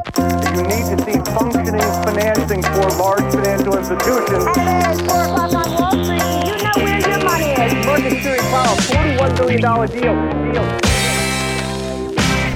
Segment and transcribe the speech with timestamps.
[0.00, 4.46] You need to see functioning financing for large financial institutions.
[4.56, 6.22] It's 4 o'clock on Wall Street.
[6.48, 8.22] You know where your money is.
[8.22, 10.52] Series Powell, $41 billion deal.
[10.52, 10.80] deal.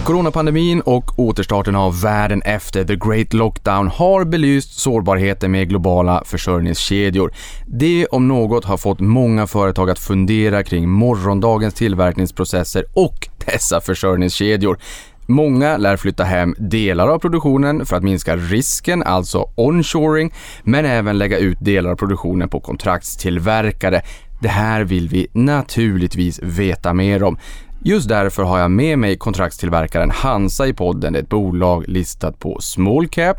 [0.04, 7.32] Coronapandemin och återstarten av världen efter the great lockdown har belyst sårbarheten med globala försörjningskedjor.
[7.66, 14.78] Det om något har fått många företag att fundera kring morgondagens tillverkningsprocesser och dessa försörjningskedjor.
[15.26, 20.32] Många lär flytta hem delar av produktionen för att minska risken, alltså onshoring,
[20.62, 24.02] men även lägga ut delar av produktionen på kontraktstillverkare.
[24.40, 27.38] Det här vill vi naturligtvis veta mer om.
[27.82, 33.08] Just därför har jag med mig kontraktstillverkaren Hansa i podden, ett bolag listat på small
[33.08, 33.36] cap,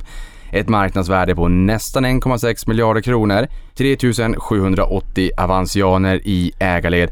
[0.52, 7.12] ett marknadsvärde på nästan 1,6 miljarder kronor, 3780 avansianer i ägarled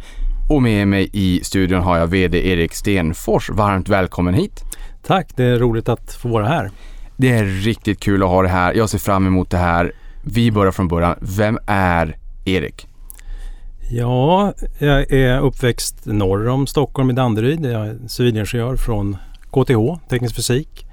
[0.49, 3.49] och med mig i studion har jag VD Erik Stenfors.
[3.49, 4.63] Varmt välkommen hit!
[5.01, 6.71] Tack, det är roligt att få vara här.
[7.17, 8.73] Det är riktigt kul att ha det här.
[8.73, 9.91] Jag ser fram emot det här.
[10.23, 11.15] Vi börjar från början.
[11.21, 12.87] Vem är Erik?
[13.91, 17.65] Ja, jag är uppväxt norr om Stockholm i Danderyd.
[17.65, 19.17] Jag är civilingenjör från
[19.51, 20.85] KTH, teknisk fysik.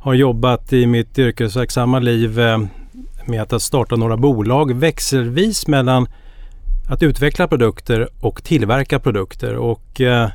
[0.00, 2.58] Har jobbat i mitt yrkesverksamma liv eh,
[3.26, 6.06] med att starta några bolag växelvis mellan
[6.88, 10.28] att utveckla produkter och tillverka produkter och eh,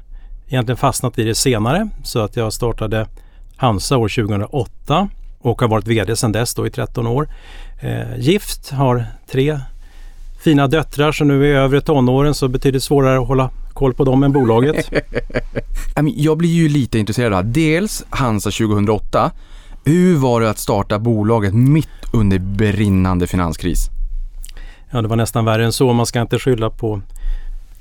[0.47, 3.07] egentligen fastnat i det senare så att jag startade
[3.55, 5.09] Hansa år 2008
[5.39, 7.29] och har varit VD sedan dess då i 13 år.
[7.81, 9.59] Eh, gift, har tre
[10.43, 14.23] fina döttrar som nu är övre tonåren så betydligt svårare att hålla koll på dem
[14.23, 14.91] än bolaget.
[16.15, 19.31] Jag blir ju lite intresserad av dels Hansa 2008.
[19.85, 23.89] Hur var det att starta bolaget mitt under brinnande finanskris?
[24.91, 25.93] Ja, det var nästan värre än så.
[25.93, 27.01] Man ska inte skylla på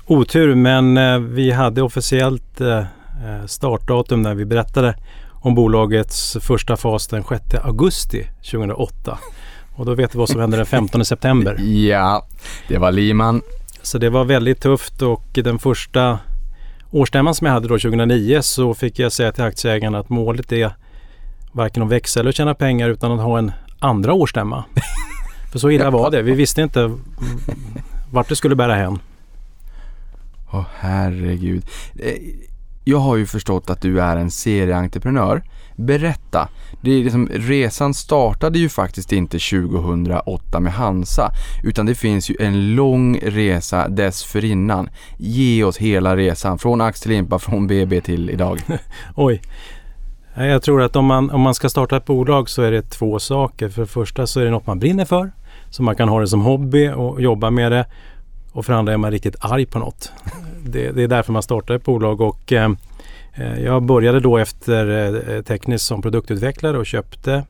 [0.05, 2.83] otur, men eh, vi hade officiellt eh,
[3.47, 4.95] startdatum när vi berättade
[5.31, 9.17] om bolagets första fas den 6 augusti 2008.
[9.75, 11.55] Och då vet du vad som hände den 15 september.
[11.63, 12.27] Ja,
[12.67, 13.41] det var Liman.
[13.81, 16.19] Så det var väldigt tufft och den första
[16.91, 20.71] årsstämman som jag hade då 2009 så fick jag säga till aktieägarna att målet är
[21.51, 24.63] varken att växa eller tjäna pengar utan att ha en andra årsstämma.
[25.51, 26.21] För så illa var det.
[26.21, 26.97] Vi visste inte
[28.11, 28.99] vart det skulle bära hän.
[30.51, 31.65] Åh oh, herregud.
[31.99, 32.13] Eh,
[32.83, 35.43] jag har ju förstått att du är en serieentreprenör.
[35.75, 36.49] Berätta.
[36.81, 41.31] Det är liksom, resan startade ju faktiskt inte 2008 med Hansa,
[41.63, 44.89] utan det finns ju en lång resa dessförinnan.
[45.17, 48.61] Ge oss hela resan, från ax till limpa, från BB till idag.
[49.15, 49.41] Oj.
[50.45, 53.19] Jag tror att om man, om man ska starta ett bolag så är det två
[53.19, 53.69] saker.
[53.69, 55.31] För det första så är det något man brinner för,
[55.69, 57.85] så man kan ha det som hobby och jobba med det.
[58.51, 60.11] Och för det andra är man riktigt arg på något.
[60.69, 62.71] Det, det är därför man startar ett bolag och eh,
[63.33, 67.43] eh jag började då efter eh, eh, tekniskt som produktutvecklare och köpte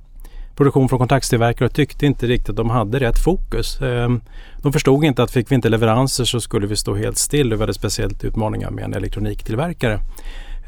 [0.55, 3.81] produktion från kontraktstillverkare och tyckte inte riktigt att de hade rätt fokus.
[3.81, 4.21] Ehm,
[4.61, 7.53] de förstod inte att fick vi inte leveranser så skulle vi stå helt still.
[7.53, 9.99] Vi hade speciellt utmaningar med en elektroniktillverkare.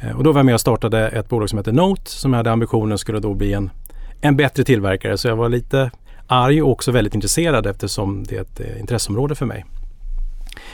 [0.02, 2.52] Eh, och då var jag med och startade ett bolag som heter Note som hade
[2.52, 3.70] ambitionen skulle då bli en,
[4.22, 5.18] en bättre tillverkare.
[5.18, 5.92] Så jag var lite
[6.28, 9.66] arg och också väldigt intresserad eftersom det är ett eh, intresseområde för mig.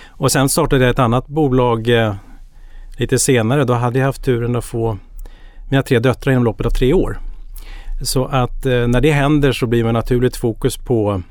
[0.08, 2.16] Och sen startade jag ett annat bolag eh,
[2.98, 4.98] lite senare då hade jag haft turen att få
[5.70, 7.20] mina tre döttrar inom loppet av tre år.
[8.02, 11.22] Så att eh, när det händer så blir man naturligt fokus på,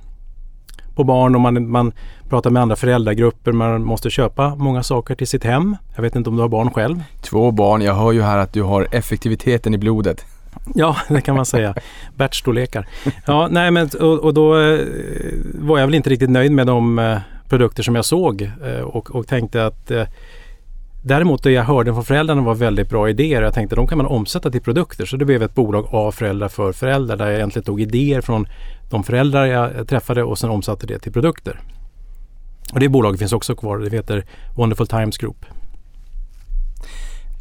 [0.94, 1.92] på barn och man, man
[2.28, 3.52] pratar med andra föräldragrupper.
[3.52, 5.76] Man måste köpa många saker till sitt hem.
[5.94, 7.02] Jag vet inte om du har barn själv?
[7.22, 7.82] Två barn.
[7.82, 10.24] Jag hör ju här att du har effektiviteten i blodet.
[10.74, 11.74] Ja, det kan man säga.
[12.16, 12.86] Batchstorlekar.
[13.26, 14.80] Ja, nej men och, och, då eh,
[15.54, 17.18] var jag väl inte riktigt nöjd med de eh,
[17.48, 19.90] produkter som jag såg eh, och, och tänkte att
[21.06, 23.42] Däremot det jag hörde från föräldrarna var väldigt bra idéer.
[23.42, 25.06] Jag tänkte att de kan man omsätta till produkter.
[25.06, 28.46] Så det blev ett bolag av föräldrar för föräldrar där jag egentligen tog idéer från
[28.90, 31.60] de föräldrar jag träffade och sen omsatte det till produkter.
[32.72, 33.78] Och det bolaget finns också kvar.
[33.78, 34.24] Det heter
[34.56, 35.46] Wonderful Times Group.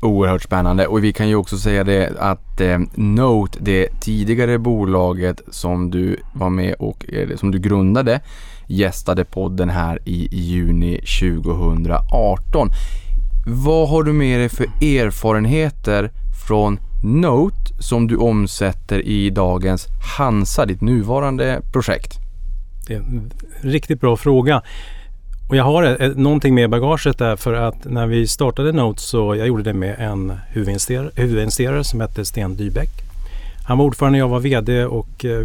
[0.02, 5.42] Oerhört spännande och vi kan ju också säga det att eh, Note, det tidigare bolaget
[5.52, 8.22] som du var med och eh, som du grundade
[8.68, 12.70] gästade podden här i juni 2018.
[13.46, 16.12] Vad har du med dig för erfarenheter
[16.48, 19.88] från Note som du omsätter i dagens
[20.18, 22.12] Hansa, ditt nuvarande projekt?
[22.88, 23.32] Det är en
[23.62, 24.62] riktigt bra fråga.
[25.50, 29.36] Och jag har ett, någonting med bagaget där för att när vi startade Note så
[29.36, 32.90] jag gjorde det med en huvudinvesterare, huvudinvesterare som hette Sten Dybeck.
[33.68, 35.40] Han var ordförande, jag var VD och eh,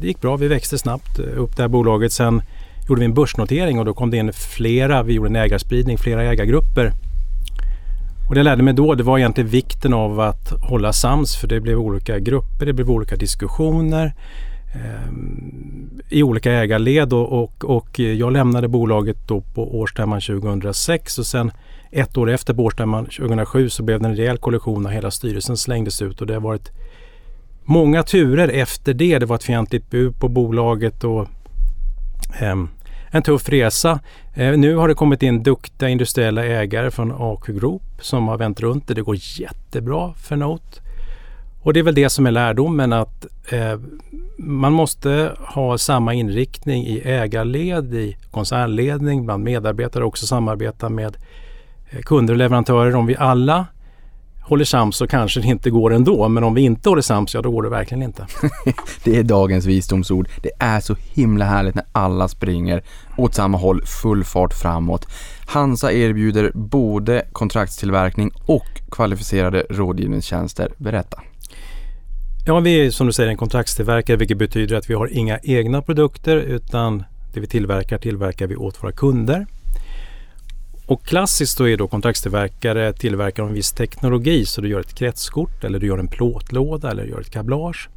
[0.00, 0.36] det gick bra.
[0.36, 2.12] Vi växte snabbt eh, upp det här bolaget.
[2.12, 2.42] Sen
[2.88, 6.22] gjorde vi en börsnotering och då kom det in flera, vi gjorde en ägarspridning, flera
[6.22, 6.92] ägargrupper
[8.28, 11.48] och det jag lärde mig då det var egentligen vikten av att hålla sams för
[11.48, 14.14] det blev olika grupper, det blev olika diskussioner
[14.74, 15.12] eh,
[16.08, 21.50] i olika ägarled och, och, och, jag lämnade bolaget då på årsstämman 2006 och sen
[21.90, 25.56] ett år efter på årsstämman 2007 så blev det en rejäl kollision och hela styrelsen
[25.56, 26.70] slängdes ut och det har varit
[27.64, 29.18] många turer efter det.
[29.18, 31.28] Det var ett fientligt bud på bolaget och
[32.40, 32.64] eh,
[33.14, 34.00] en tuff resa.
[34.34, 38.60] Eh, nu har det kommit in duktiga industriella ägare från AQ Group som har vänt
[38.60, 38.94] runt det.
[38.94, 40.80] Det går jättebra för Note.
[41.62, 43.78] Och det är väl det som är lärdomen att eh,
[44.38, 51.16] man måste ha samma inriktning i ägarled, i koncernledning, bland medarbetare och också samarbeta med
[51.90, 52.94] eh, kunder och leverantörer.
[52.94, 53.66] Om vi alla
[54.44, 56.28] håller sams så kanske det inte går ändå.
[56.28, 58.26] Men om vi inte håller sams, ja då går det verkligen inte.
[59.04, 60.28] det är dagens visdomsord.
[60.42, 62.82] Det är så himla härligt när alla springer
[63.16, 65.06] åt samma håll, full fart framåt.
[65.46, 70.72] Hansa erbjuder både kontraktstillverkning och kvalificerade rådgivningstjänster.
[70.76, 71.20] Berätta.
[72.46, 75.82] Ja, vi är som du säger en kontraktstillverkare vilket betyder att vi har inga egna
[75.82, 77.04] produkter utan
[77.34, 79.46] det vi tillverkar tillverkar vi åt våra kunder.
[80.86, 84.94] Och klassiskt då är då kontraktstillverkare tillverkare av en viss teknologi så du gör ett
[84.94, 87.88] kretskort eller du gör en plåtlåda eller du gör ett kablage.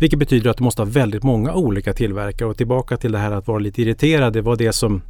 [0.00, 3.30] Vilket betyder att du måste ha väldigt många olika tillverkare och tillbaka till det här
[3.30, 4.32] att vara lite irriterad.
[4.32, 5.02] Det var det som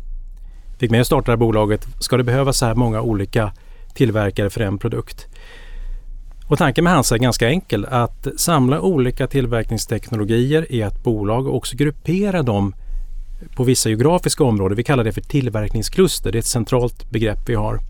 [0.78, 1.86] fick mig att starta det här bolaget.
[1.98, 3.52] Ska det behövas så här många olika
[3.94, 5.26] tillverkare för en produkt?
[6.46, 7.84] Och tanken med Hansa är ganska enkel.
[7.84, 12.74] Att samla olika tillverkningsteknologier i ett bolag och också gruppera dem
[13.56, 14.76] på vissa geografiska områden.
[14.76, 16.32] Vi kallar det för tillverkningskluster.
[16.32, 17.80] Det är ett centralt begrepp vi har.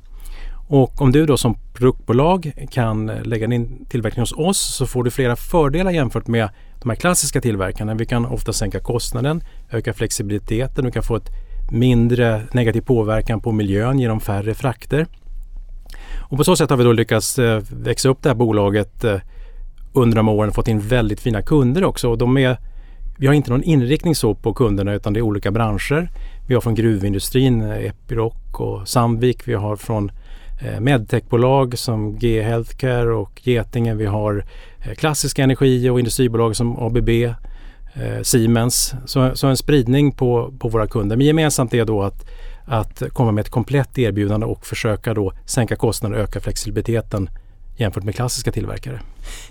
[0.68, 5.10] Och om du då som produktbolag kan lägga din tillverkning hos oss så får du
[5.10, 6.48] flera fördelar jämfört med
[6.82, 7.94] de här klassiska tillverkarna.
[7.94, 11.30] Vi kan ofta sänka kostnaden, öka flexibiliteten, du kan få ett
[11.70, 15.06] mindre negativ påverkan på miljön genom färre frakter.
[16.18, 19.20] Och på så sätt har vi då lyckats eh, växa upp det här bolaget eh,
[19.92, 22.08] under de åren och fått in väldigt fina kunder också.
[22.08, 22.58] Och de är
[23.22, 26.10] vi har inte någon inriktning så på kunderna utan det är olika branscher.
[26.48, 29.48] Vi har från gruvindustrin, eh, Epiroc och Sandvik.
[29.48, 30.10] Vi har från
[30.62, 33.94] eh, medtechbolag som G Healthcare och Getinge.
[33.94, 34.44] Vi har
[34.78, 37.08] eh, klassiska energi och industribolag som ABB,
[38.22, 38.94] Siemens.
[39.06, 41.16] Så, så en spridning på, på våra kunder.
[41.16, 42.26] Men gemensamt är då att,
[42.64, 47.28] att komma med ett komplett erbjudande och försöka då sänka kostnader och öka flexibiliteten
[47.76, 49.00] jämfört med klassiska tillverkare.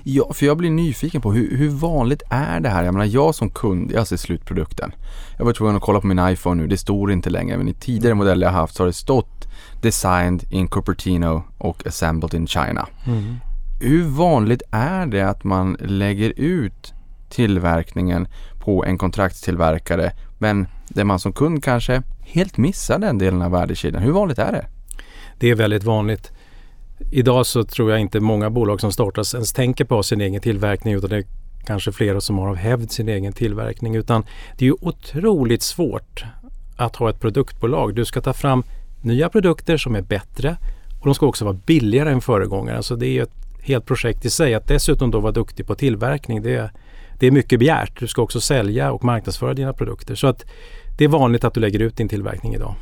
[0.03, 2.83] Ja, för jag blir nyfiken på hur, hur, vanligt är det här?
[2.83, 4.93] Jag menar, jag som kund, jag ser slutprodukten.
[5.37, 7.73] Jag var tvungen att kolla på min iPhone nu, det står inte längre, men i
[7.73, 9.47] tidigare modeller jag haft så har det stått
[9.81, 12.87] Designed in Cupertino och Assembled in China.
[13.07, 13.35] Mm.
[13.81, 16.93] Hur vanligt är det att man lägger ut
[17.29, 18.27] tillverkningen
[18.59, 24.03] på en kontraktstillverkare men där man som kund kanske helt missar den delen av värdekedjan.
[24.03, 24.65] Hur vanligt är det?
[25.39, 26.31] Det är väldigt vanligt.
[27.09, 30.93] Idag så tror jag inte många bolag som startas ens tänker på sin egen tillverkning
[30.93, 31.25] utan det är
[31.65, 33.95] kanske flera som har av hävd sin egen tillverkning.
[33.95, 34.23] Utan
[34.57, 36.23] det är ju otroligt svårt
[36.77, 37.95] att ha ett produktbolag.
[37.95, 38.63] Du ska ta fram
[39.01, 40.57] nya produkter som är bättre
[40.99, 42.83] och de ska också vara billigare än föregångaren.
[42.83, 44.53] Så alltså, det är ju ett helt projekt i sig.
[44.53, 46.71] Att dessutom då vara duktig på tillverkning det
[47.21, 47.99] det är mycket begärt.
[47.99, 50.15] Du ska också sälja och marknadsföra dina produkter.
[50.15, 50.45] Så att
[50.97, 52.75] det är vanligt att du lägger ut din tillverkning idag.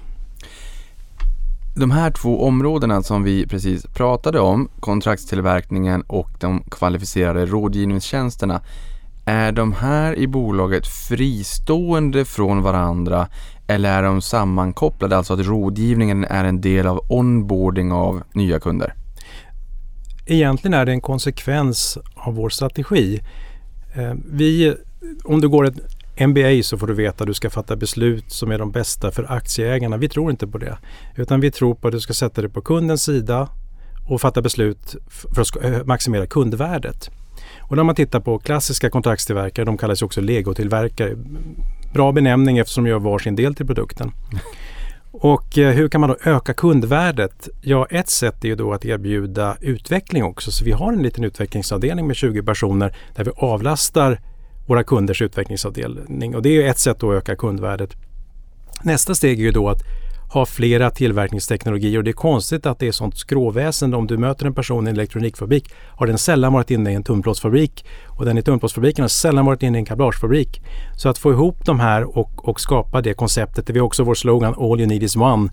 [1.79, 8.61] De här två områdena som vi precis pratade om, kontraktstillverkningen och de kvalificerade rådgivningstjänsterna,
[9.25, 13.27] är de här i bolaget fristående från varandra
[13.67, 18.93] eller är de sammankopplade, alltså att rådgivningen är en del av onboarding av nya kunder?
[20.25, 23.19] Egentligen är det en konsekvens av vår strategi.
[23.95, 24.75] Eh, vi,
[25.23, 28.51] om du går ett MBA så får du veta att du ska fatta beslut som
[28.51, 29.97] är de bästa för aktieägarna.
[29.97, 30.77] Vi tror inte på det.
[31.15, 33.49] Utan vi tror på att du ska sätta dig på kundens sida
[34.09, 37.09] och fatta beslut för att eh, maximera kundvärdet.
[37.59, 41.15] Och när man tittar på klassiska kontraktstillverkare, de kallas också legotillverkare.
[41.93, 44.11] Bra benämning eftersom de gör varsin del till produkten.
[45.11, 47.49] Och eh, hur kan man då öka kundvärdet?
[47.61, 50.51] Ja, ett sätt är ju då att erbjuda utveckling också.
[50.51, 54.19] Så vi har en liten utvecklingsavdelning med 20 personer där vi avlastar
[54.69, 56.35] våra kunders utvecklingsavdelning.
[56.35, 57.95] Och det är ett sätt att öka kundvärdet.
[58.83, 59.81] Nästa steg är ju då att
[60.33, 63.93] ha flera tillverkningsteknologier och det är konstigt att det är sånt skråväsen.
[63.93, 67.03] Om du möter en person i en elektronikfabrik har den sällan varit inne i en
[67.03, 70.61] tunnplåtsfabrik och den i tunnplåtsfabriken har sällan varit inne i en kablagefabrik.
[70.97, 73.69] Så att få ihop de här och, och skapa det konceptet.
[73.69, 75.49] Vi har också vår slogan All you need is one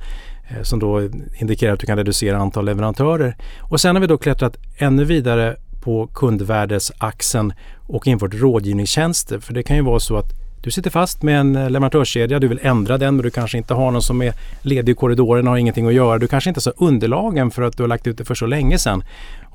[0.50, 1.08] eh, som då
[1.40, 3.36] indikerar att du kan reducera antal leverantörer.
[3.70, 7.52] Och sen har vi då klättrat ännu vidare på kundvärdesaxeln
[7.86, 9.38] och infört rådgivningstjänster.
[9.38, 12.48] För det kan ju vara så att du sitter fast med en eh, leverantörskedja, du
[12.48, 15.50] vill ändra den men du kanske inte har någon som är ledig i korridoren och
[15.50, 16.18] har ingenting att göra.
[16.18, 18.78] Du kanske inte har underlagen för att du har lagt ut det för så länge
[18.78, 19.04] sedan.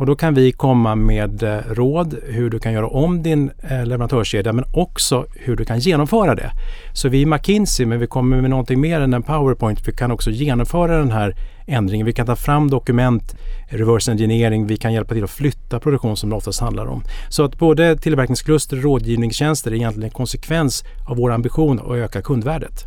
[0.01, 3.85] Och då kan vi komma med eh, råd hur du kan göra om din eh,
[3.85, 6.51] leverantörskedja men också hur du kan genomföra det.
[6.93, 9.87] Så vi är McKinsey men vi kommer med någonting mer än en PowerPoint.
[9.87, 11.35] Vi kan också genomföra den här
[11.67, 12.05] ändringen.
[12.05, 13.35] Vi kan ta fram dokument,
[13.69, 17.03] reverse engineering, vi kan hjälpa till att flytta produktion som det oftast handlar om.
[17.29, 22.21] Så att både tillverkningskluster och rådgivningstjänster är egentligen en konsekvens av vår ambition att öka
[22.21, 22.85] kundvärdet.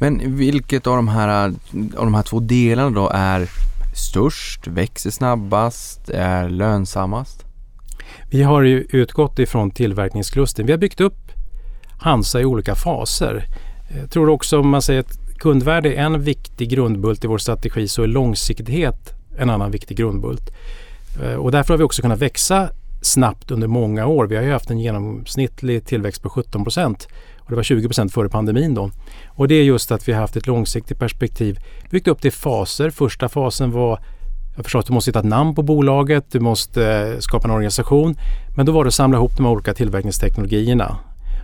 [0.00, 1.48] Men vilket av de här,
[1.96, 3.48] av de här två delarna då är
[3.98, 7.44] störst, växer snabbast, är lönsammast?
[8.30, 10.66] Vi har ju utgått ifrån tillverkningsklustern.
[10.66, 11.32] Vi har byggt upp
[11.98, 13.46] Hansa i olika faser.
[14.00, 17.88] Jag tror också om man säger att kundvärde är en viktig grundbult i vår strategi
[17.88, 20.50] så är långsiktighet en annan viktig grundbult.
[21.22, 22.70] Eh, och därför har vi också kunnat växa
[23.02, 24.26] snabbt under många år.
[24.26, 27.08] Vi har ju haft en genomsnittlig tillväxt på 17 procent
[27.48, 28.90] och det var 20 procent före pandemin då.
[29.28, 31.58] Och det är just att vi har haft ett långsiktigt perspektiv,
[31.90, 32.90] byggt upp det i faser.
[32.90, 34.00] Första fasen var
[34.56, 37.54] jag förstår att du måste hitta ett namn på bolaget, du måste eh, skapa en
[37.54, 38.16] organisation.
[38.56, 40.96] Men då var det att samla ihop de olika tillverkningsteknologierna.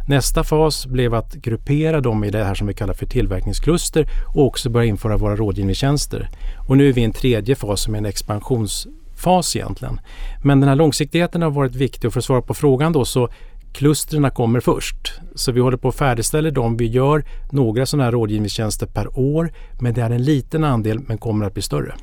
[0.08, 4.46] Nästa fas blev att gruppera dem i det här som vi kallar för tillverkningskluster och
[4.46, 6.28] också börja införa våra rådgivningstjänster.
[6.68, 10.00] Och nu är vi i en tredje fas som är en expansionsfas egentligen.
[10.42, 13.28] Men den här långsiktigheten har varit viktig och för att svara på frågan då så
[13.75, 15.21] klustren kommer först.
[15.35, 16.76] Så vi håller på att färdigställa dem.
[16.76, 21.19] Vi gör några sådana här rådgivningstjänster per år men det är en liten andel men
[21.19, 21.95] kommer att bli större.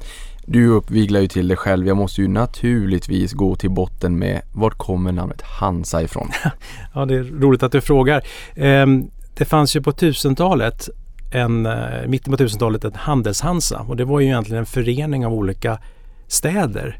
[0.46, 1.88] Du uppviglar ju till dig själv.
[1.88, 6.30] Jag måste ju naturligtvis gå till botten med vart kommer namnet Hansa ifrån?
[6.94, 8.22] ja, det är roligt att du frågar.
[8.56, 10.90] Ehm, det fanns ju på 1000-talet
[11.32, 15.34] en, eh, mitten på 1000-talet ett handelshansa och det var ju egentligen en förening av
[15.34, 15.80] olika
[16.28, 17.00] städer.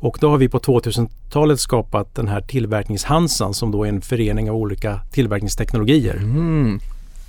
[0.00, 4.50] Och då har vi på 2000-talet skapat den här tillverkningshansan som då är en förening
[4.50, 6.16] av olika tillverkningsteknologier.
[6.16, 6.80] Mm.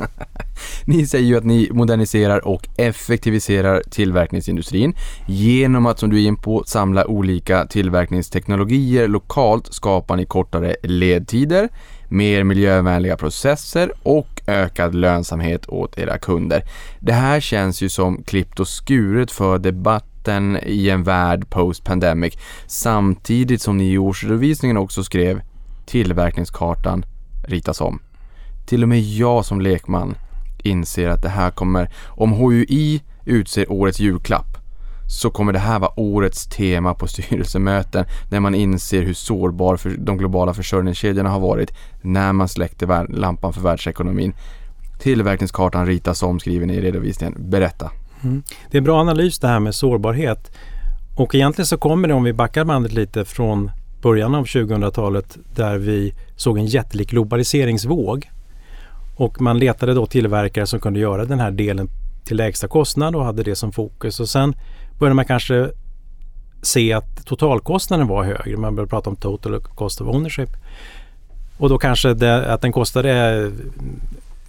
[0.85, 4.93] ni säger ju att ni moderniserar och effektiviserar tillverkningsindustrin
[5.27, 11.69] genom att, som du är in på, samla olika tillverkningsteknologier lokalt skapar ni kortare ledtider,
[12.09, 16.63] mer miljövänliga processer och ökad lönsamhet åt era kunder.
[16.99, 22.37] Det här känns ju som klippt och skuret för debatt debatten i en värld post-pandemic
[22.67, 25.41] samtidigt som ni i årsredovisningen också skrev
[25.85, 27.05] tillverkningskartan
[27.47, 27.99] ritas om.
[28.65, 30.15] Till och med jag som lekman
[30.63, 34.57] inser att det här kommer, om HUI utser årets julklapp,
[35.07, 39.89] så kommer det här vara årets tema på styrelsemöten när man inser hur sårbar för
[39.97, 44.33] de globala försörjningskedjorna har varit när man släckte lampan för världsekonomin.
[44.99, 47.35] Tillverkningskartan ritas om skriver ni i redovisningen.
[47.49, 47.91] Berätta.
[48.23, 48.43] Mm.
[48.71, 50.51] Det är en bra analys det här med sårbarhet.
[51.15, 55.77] Och egentligen så kommer det om vi backar bandet lite från början av 2000-talet där
[55.77, 58.29] vi såg en jättelik globaliseringsvåg
[59.15, 61.89] och man letade då tillverkare som kunde göra den här delen
[62.25, 64.19] till lägsta kostnad och hade det som fokus.
[64.19, 64.55] Och sen
[64.99, 65.71] började man kanske
[66.61, 68.57] se att totalkostnaden var högre.
[68.57, 70.49] Man började prata om total cost of ownership.
[71.57, 73.51] Och då kanske det, att den kostade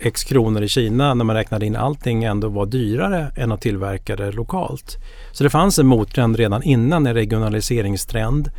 [0.02, 4.16] X kronor i Kina när man räknade in allting ändå var dyrare än att tillverka
[4.16, 4.98] det lokalt.
[5.32, 8.50] Så det fanns en mottrend redan innan, en regionaliseringstrend.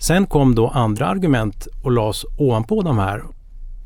[0.00, 3.22] Sen kom då andra argument och lades ovanpå de här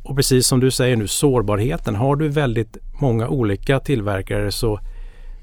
[0.03, 1.95] och precis som du säger nu, sårbarheten.
[1.95, 4.81] Har du väldigt många olika tillverkare så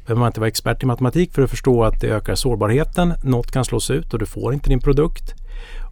[0.06, 3.14] behöver man inte vara expert i matematik för att förstå att det ökar sårbarheten.
[3.24, 5.34] Något kan slås ut och du får inte din produkt.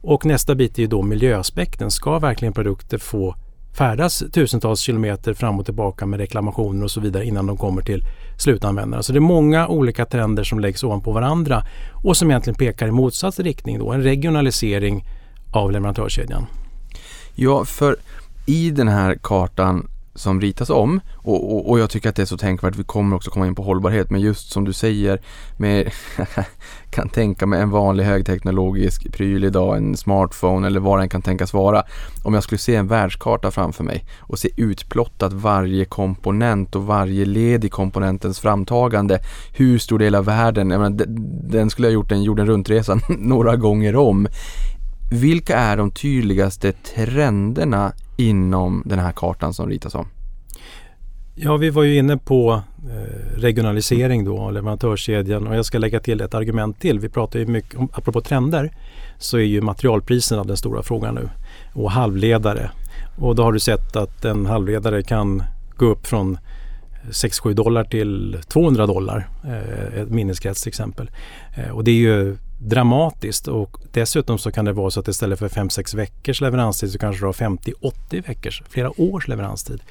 [0.01, 1.91] Och nästa bit är ju då miljöaspekten.
[1.91, 3.35] Ska verkligen produkter få
[3.77, 8.03] färdas tusentals kilometer fram och tillbaka med reklamationer och så vidare innan de kommer till
[8.37, 9.03] slutanvändare.
[9.03, 11.63] Så det är många olika trender som läggs ovanpå varandra
[12.03, 15.05] och som egentligen pekar i motsatt riktning då, en regionalisering
[15.51, 16.45] av leverantörskedjan.
[17.35, 17.95] Ja, för
[18.45, 22.25] i den här kartan som ritas om och, och, och, jag tycker att det är
[22.25, 25.21] så tänkvärt, vi kommer också komma in på hållbarhet, men just som du säger,
[25.57, 25.91] med,
[26.89, 31.53] kan tänka mig en vanlig högteknologisk pryl idag, en smartphone eller vad den kan tänkas
[31.53, 31.83] vara.
[32.23, 37.25] Om jag skulle se en världskarta framför mig och se utplottat varje komponent och varje
[37.25, 39.19] led i komponentens framtagande,
[39.53, 41.05] hur stor del av världen, jag menar,
[41.49, 44.27] den skulle ha gjort en jorden runt-resa några gånger om.
[45.11, 50.07] Vilka är de tydligaste trenderna inom den här kartan som ritas om?
[51.35, 56.21] Ja, vi var ju inne på eh, regionalisering då, leverantörskedjan och jag ska lägga till
[56.21, 56.99] ett argument till.
[56.99, 58.71] Vi pratar ju mycket om, apropå trender,
[59.17, 61.29] så är ju materialpriserna den stora frågan nu
[61.73, 62.71] och halvledare.
[63.17, 65.43] Och då har du sett att en halvledare kan
[65.75, 66.37] gå upp från
[67.11, 71.09] 6-7 dollar till 200 dollar, eh, ett minneskrets till exempel.
[71.57, 75.39] Eh, och det är ju dramatiskt och dessutom så kan det vara så att istället
[75.39, 79.81] för 5-6 veckors leveranstid så kanske du har 50-80 veckors, flera års leveranstid.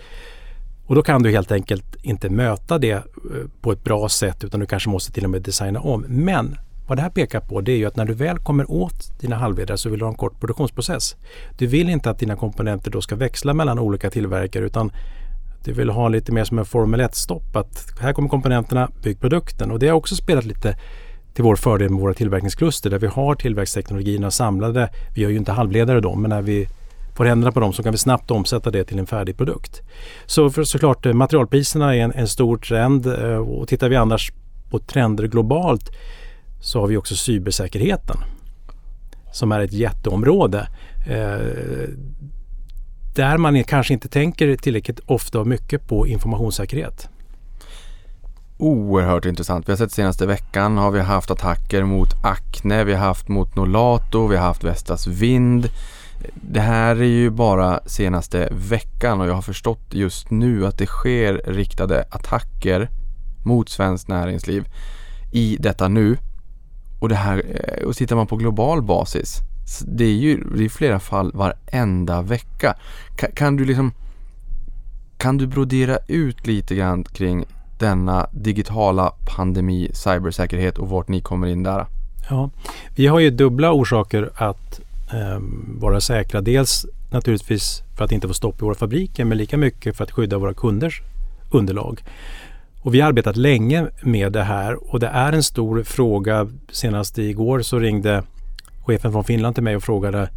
[0.86, 3.02] Och då kan du helt enkelt inte möta det eh,
[3.60, 6.04] på ett bra sätt utan du kanske måste till och med designa om.
[6.08, 6.56] Men
[6.86, 9.36] vad det här pekar på det är ju att när du väl kommer åt dina
[9.36, 11.16] halvledare så vill du ha en kort produktionsprocess.
[11.58, 14.90] Du vill inte att dina komponenter då ska växla mellan olika tillverkare utan
[15.66, 17.56] du vill ha lite mer som en Formel 1-stopp.
[17.56, 19.70] Att här kommer komponenterna, bygg produkten.
[19.70, 20.76] Och det har också spelat lite
[21.34, 24.88] till vår fördel med våra tillverkningskluster där vi har tillväxtteknologierna samlade.
[25.14, 26.68] Vi gör ju inte halvledare då, men när vi
[27.16, 29.82] får ändra på dem så kan vi snabbt omsätta det till en färdig produkt.
[30.26, 34.32] Så för såklart eh, materialpriserna är en, en stor trend eh, och tittar vi annars
[34.70, 35.90] på trender globalt
[36.60, 38.16] så har vi också cybersäkerheten
[39.32, 40.68] som är ett jätteområde.
[41.08, 41.88] Eh,
[43.16, 47.08] där man kanske inte tänker tillräckligt ofta och mycket på informationssäkerhet.
[48.58, 49.68] Oerhört intressant.
[49.68, 53.56] Vi har sett senaste veckan har vi haft attacker mot Acne, vi har haft mot
[53.56, 55.68] Nolato, vi har haft Vestas Vind.
[56.34, 60.86] Det här är ju bara senaste veckan och jag har förstått just nu att det
[60.86, 62.90] sker riktade attacker
[63.44, 64.64] mot svenskt näringsliv
[65.32, 66.16] i detta nu.
[67.00, 69.40] Och det här, eh, och tittar man på global basis,
[69.86, 72.74] det är ju det är flera fall varenda vecka.
[73.16, 73.92] Kan, kan du liksom
[75.18, 77.44] kan du brodera ut lite grann kring
[77.78, 81.86] denna digitala pandemi, cybersäkerhet och vart ni kommer in där?
[82.30, 82.50] Ja,
[82.94, 84.80] vi har ju dubbla orsaker att
[85.12, 85.38] eh,
[85.80, 86.40] vara säkra.
[86.40, 90.10] Dels naturligtvis för att inte få stopp i våra fabriker men lika mycket för att
[90.10, 91.02] skydda våra kunders
[91.50, 92.02] underlag.
[92.82, 96.48] Och vi har arbetat länge med det här och det är en stor fråga.
[96.72, 98.22] Senast igår så ringde
[98.86, 100.28] chefen från Finland till mig och frågade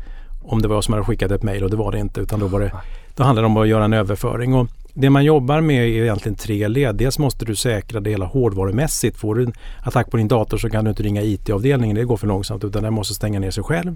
[0.44, 2.40] om det var jag som hade skickat ett mejl och det var det inte utan
[2.40, 2.72] då, var det,
[3.16, 4.54] då handlade det om att göra en överföring.
[4.54, 6.96] Och det man jobbar med är egentligen tre led.
[6.96, 9.18] Dels måste du säkra det hela hårdvarumässigt.
[9.18, 9.54] Får du en
[9.84, 12.84] attack på din dator så kan du inte ringa IT-avdelningen, det går för långsamt utan
[12.84, 13.96] den måste stänga ner sig själv.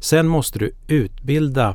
[0.00, 1.74] Sen måste du utbilda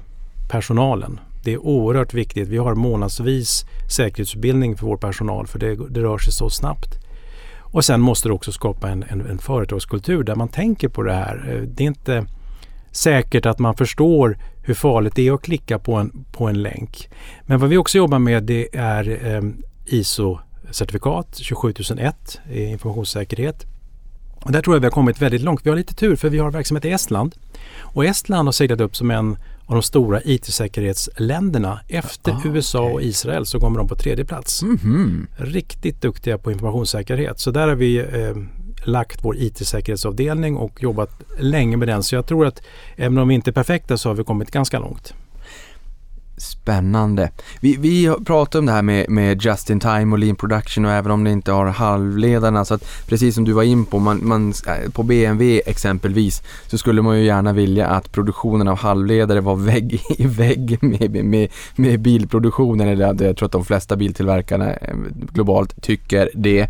[0.50, 1.19] personalen.
[1.43, 2.48] Det är oerhört viktigt.
[2.48, 7.09] Vi har månadsvis säkerhetsutbildning för vår personal för det, det rör sig så snabbt.
[7.71, 11.13] Och sen måste du också skapa en, en, en företagskultur där man tänker på det
[11.13, 11.45] här.
[11.49, 12.25] Eh, det är inte
[12.91, 17.09] säkert att man förstår hur farligt det är att klicka på en, på en länk.
[17.41, 23.65] Men vad vi också jobbar med det är ehm, ISO-certifikat 27001 i informationssäkerhet.
[24.43, 25.65] Och där tror jag vi har kommit väldigt långt.
[25.65, 27.36] Vi har lite tur för vi har verksamhet i Estland.
[27.79, 29.38] Och Estland har seglat upp som en
[29.69, 31.79] av de stora IT-säkerhetsländerna.
[31.88, 34.62] Efter ah, USA och Israel så kommer de på tredje plats.
[34.62, 35.25] Mm -hmm.
[35.38, 37.39] Riktigt duktiga på informationssäkerhet.
[37.39, 38.36] Så där har vi eh,
[38.84, 42.03] lagt vår IT-säkerhetsavdelning och jobbat länge med den.
[42.03, 42.62] Så jag tror att
[42.95, 45.13] även om vi inte är perfekta så har vi kommit ganska långt.
[46.39, 47.32] Spännande.
[47.60, 50.91] Vi, vi pratar om det här med, med just in time och lean production och
[50.91, 54.28] även om ni inte har halvledarna så att precis som du var in på, man,
[54.28, 59.41] man, äh, på BMW exempelvis så skulle man ju gärna vilja att produktionen av halvledare
[59.41, 62.88] var vägg i vägg med, med, med bilproduktionen.
[62.88, 64.95] Eller jag tror att de flesta biltillverkarna eh,
[65.34, 66.69] globalt tycker det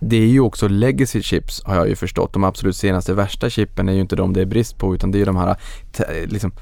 [0.00, 2.32] det är ju också legacy chips har jag ju förstått.
[2.32, 5.16] De absolut senaste värsta chippen är ju inte de det är brist på utan det
[5.16, 5.56] är ju de här
[6.26, 6.52] liksom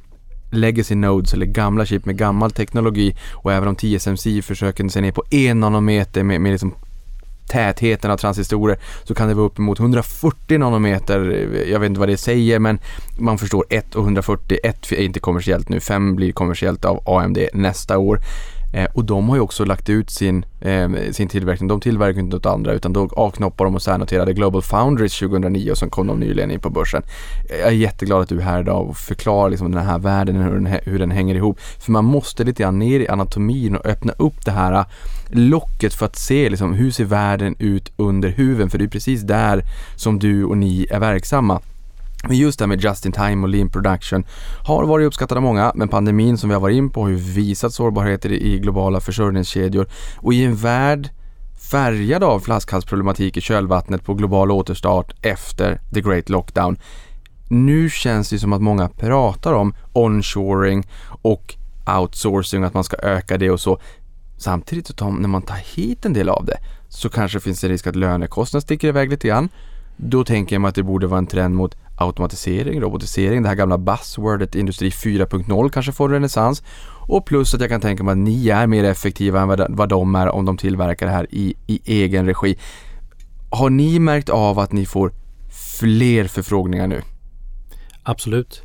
[0.57, 5.12] legacy nodes eller gamla chip med gammal teknologi och även om TSMC försöker sig ner
[5.12, 6.75] på en nanometer med, med liksom
[7.49, 11.49] tätheten av transistorer så kan det vara uppemot 140 nanometer.
[11.69, 12.79] Jag vet inte vad det säger men
[13.19, 14.59] man förstår 1 och 140.
[14.64, 18.21] 1 är inte kommersiellt nu, 5 blir kommersiellt av AMD nästa år.
[18.75, 21.69] Eh, och de har ju också lagt ut sin, eh, sin tillverkning.
[21.69, 25.79] De tillverkar inte något andra utan då avknoppar de och särnoterade Global Foundries 2009 och
[25.79, 27.03] sen kom de nyligen in på börsen.
[27.49, 30.55] Jag är jätteglad att du är här idag och förklarar liksom den här världen, hur
[30.55, 31.61] den, hur den hänger ihop.
[31.61, 34.85] För man måste lite grann ner i anatomin och öppna upp det här äh,
[35.31, 38.71] locket för att se liksom, hur ser världen ut under huven.
[38.71, 39.63] För det är precis där
[39.97, 41.61] som du och ni är verksamma.
[42.29, 44.25] Men just det här med just in time och lean production
[44.65, 47.15] har varit uppskattat av många, men pandemin som vi har varit in på har ju
[47.15, 51.11] visat sårbarheter i globala försörjningskedjor och i en värld
[51.71, 56.77] färgad av flaskhalsproblematik i kölvattnet på global återstart efter the great lockdown.
[57.49, 60.87] Nu känns det som att många pratar om onshoring
[61.23, 61.55] och
[61.99, 63.79] outsourcing, att man ska öka det och så.
[64.37, 66.57] Samtidigt så när man tar hit en del av det
[66.89, 69.49] så kanske finns det risk att lönekostnaden sticker iväg lite grann.
[69.97, 73.57] Då tänker jag mig att det borde vara en trend mot automatisering, robotisering, det här
[73.57, 76.62] gamla buzzwordet industri 4.0 kanske får renässans.
[77.07, 80.14] Och plus att jag kan tänka mig att ni är mer effektiva än vad de
[80.14, 82.59] är om de tillverkar det här i, i egen regi.
[83.51, 85.12] Har ni märkt av att ni får
[85.81, 87.03] fler förfrågningar nu?
[88.03, 88.62] Absolut.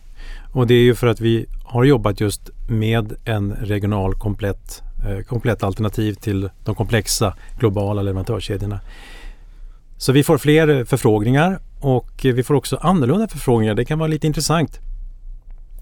[0.51, 5.23] Och det är ju för att vi har jobbat just med en regional komplett, eh,
[5.23, 8.79] komplett alternativ till de komplexa globala leverantörskedjorna.
[9.97, 13.75] Så vi får fler eh, förfrågningar och vi får också annorlunda förfrågningar.
[13.75, 14.79] Det kan vara lite intressant.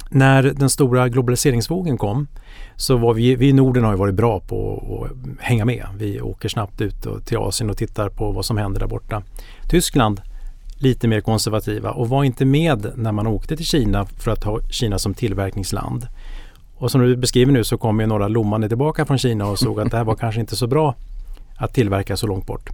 [0.10, 2.28] när den stora globaliseringsvågen kom
[2.76, 5.88] så var vi, vi i Norden har ju varit bra på att hänga med.
[5.98, 9.24] Vi åker snabbt ut till Asien och tittar på vad som händer där borta.
[9.70, 10.22] Tyskland
[10.78, 14.60] lite mer konservativa och var inte med när man åkte till Kina för att ha
[14.70, 16.08] Kina som tillverkningsland.
[16.76, 19.80] Och som du beskriver nu så kom ju några lommande tillbaka från Kina och såg
[19.80, 20.96] att det här var kanske inte så bra
[21.58, 22.70] att tillverka så långt bort.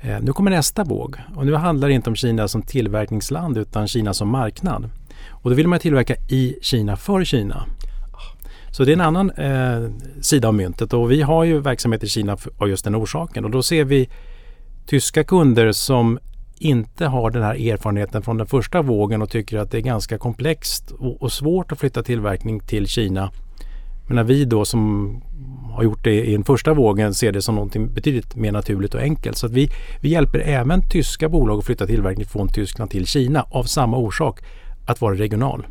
[0.00, 3.88] Eh, nu kommer nästa våg och nu handlar det inte om Kina som tillverkningsland utan
[3.88, 4.90] Kina som marknad.
[5.28, 7.66] Och då vill man tillverka i Kina för Kina.
[8.70, 12.08] Så det är en annan eh, sida av myntet och vi har ju verksamhet i
[12.08, 14.08] Kina av just den orsaken och då ser vi
[14.86, 16.18] tyska kunder som
[16.58, 20.18] inte har den här erfarenheten från den första vågen och tycker att det är ganska
[20.18, 23.30] komplext och, och svårt att flytta tillverkning till Kina.
[24.06, 25.10] Men när vi då som
[25.74, 29.00] har gjort det i den första vågen ser det som något betydligt mer naturligt och
[29.00, 29.36] enkelt.
[29.36, 33.46] Så att vi, vi hjälper även tyska bolag att flytta tillverkning från Tyskland till Kina
[33.50, 34.40] av samma orsak,
[34.86, 35.66] att vara regional.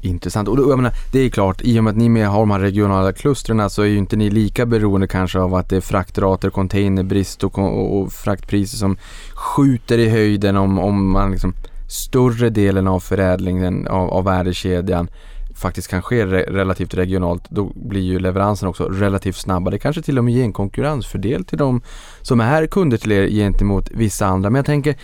[0.00, 0.48] Intressant.
[0.48, 2.60] Och jag menar, det är klart, i och med att ni med har de här
[2.60, 6.50] regionala klustren så är ju inte ni lika beroende kanske av att det är fraktrater,
[6.50, 8.96] containerbrist och, och, och fraktpriser som
[9.34, 11.54] skjuter i höjden om, om man liksom
[11.88, 15.08] större delen av förädlingen av, av värdekedjan
[15.56, 19.74] faktiskt kan ske re relativt regionalt, då blir ju leveransen också relativt snabbare.
[19.74, 21.80] Det kanske till och med ger en konkurrensfördel till de
[22.22, 24.50] som är kunder till er gentemot vissa andra.
[24.50, 24.96] Men jag tänker,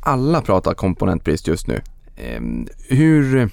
[0.00, 1.80] alla pratar komponentbrist just nu.
[2.16, 2.40] Eh,
[2.88, 3.50] hur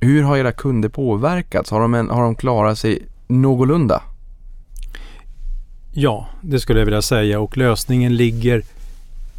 [0.00, 1.70] hur har era kunder påverkats?
[1.70, 4.02] Har de, en, har de klarat sig någorlunda?
[5.92, 8.62] Ja, det skulle jag vilja säga och lösningen ligger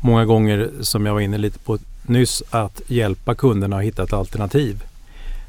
[0.02, 4.14] många gånger, som jag var inne lite på nyss, att hjälpa kunderna att hitta ett
[4.14, 4.84] alternativ.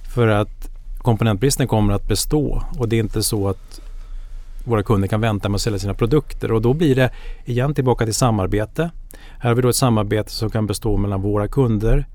[0.09, 3.81] För att komponentbristen kommer att bestå och det är inte så att
[4.65, 7.11] våra kunder kan vänta med att sälja sina produkter och då blir det
[7.45, 8.91] igen tillbaka till samarbete.
[9.39, 12.07] Här har vi då ett samarbete som kan bestå mellan våra kunder,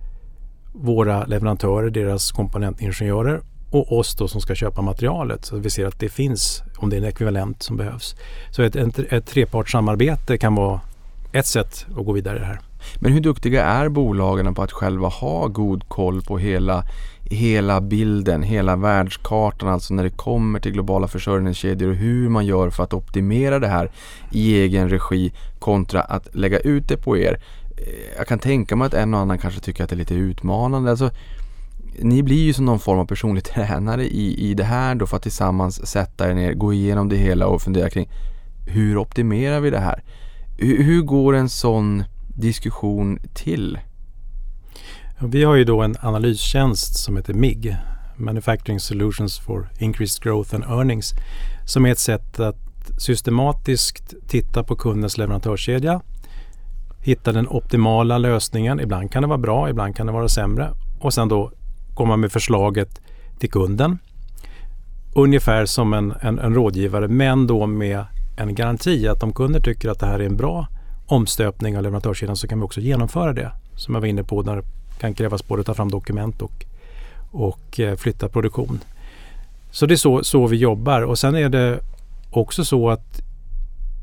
[0.74, 5.46] våra leverantörer, deras komponentingenjörer och oss då som ska köpa materialet.
[5.46, 8.16] Så vi ser att det finns, om det är en ekvivalent som behövs.
[8.52, 10.82] Så ett, ett, ett trepartssamarbete kan vara
[11.32, 12.60] ett sätt att gå vidare i det här.
[13.00, 16.84] Men hur duktiga är bolagen på att själva ha god koll på hela,
[17.34, 22.70] hela bilden, hela världskartan, alltså när det kommer till globala försörjningskedjor och hur man gör
[22.70, 23.92] för att optimera det här
[24.32, 27.40] i egen regi kontra att lägga ut det på er.
[27.78, 30.16] Eh, jag kan tänka mig att en och annan kanske tycker att det är lite
[30.16, 30.92] utmanande.
[30.92, 31.10] Alltså,
[32.00, 35.18] ni blir ju som någon form av personlig tränare i, i det här då för
[35.18, 38.10] att tillsammans sätta er ner, gå igenom det hela och fundera kring
[38.68, 40.04] hur optimerar vi det här?
[40.58, 42.04] Hur, hur går en sån
[42.38, 43.80] diskussion till?
[45.26, 47.76] Vi har ju då en analystjänst som heter MIG,
[48.18, 51.14] Manufacturing Solutions for Increased Growth and Earnings,
[51.66, 52.58] som är ett sätt att
[52.98, 56.02] systematiskt titta på kundens leverantörskedja
[57.04, 58.80] hitta den optimala lösningen.
[58.80, 60.74] Ibland kan det vara bra, ibland kan det vara sämre.
[61.00, 61.52] Och sen då
[61.94, 63.02] komma med förslaget
[63.40, 64.00] till kunden.
[65.16, 68.06] Ungefär som en, en, en rådgivare men då med
[68.38, 70.68] en garanti att om kunder tycker att det här är en bra
[71.06, 73.52] omstöpning av leverantörskedjan så kan vi också genomföra det.
[73.76, 74.64] Som jag var inne på, när
[75.00, 76.66] kan krävas både att ta fram dokument och,
[77.32, 78.80] och eh, flytta produktion.
[79.72, 81.80] Så det är så, så vi jobbar och sen är det
[82.32, 83.22] också så att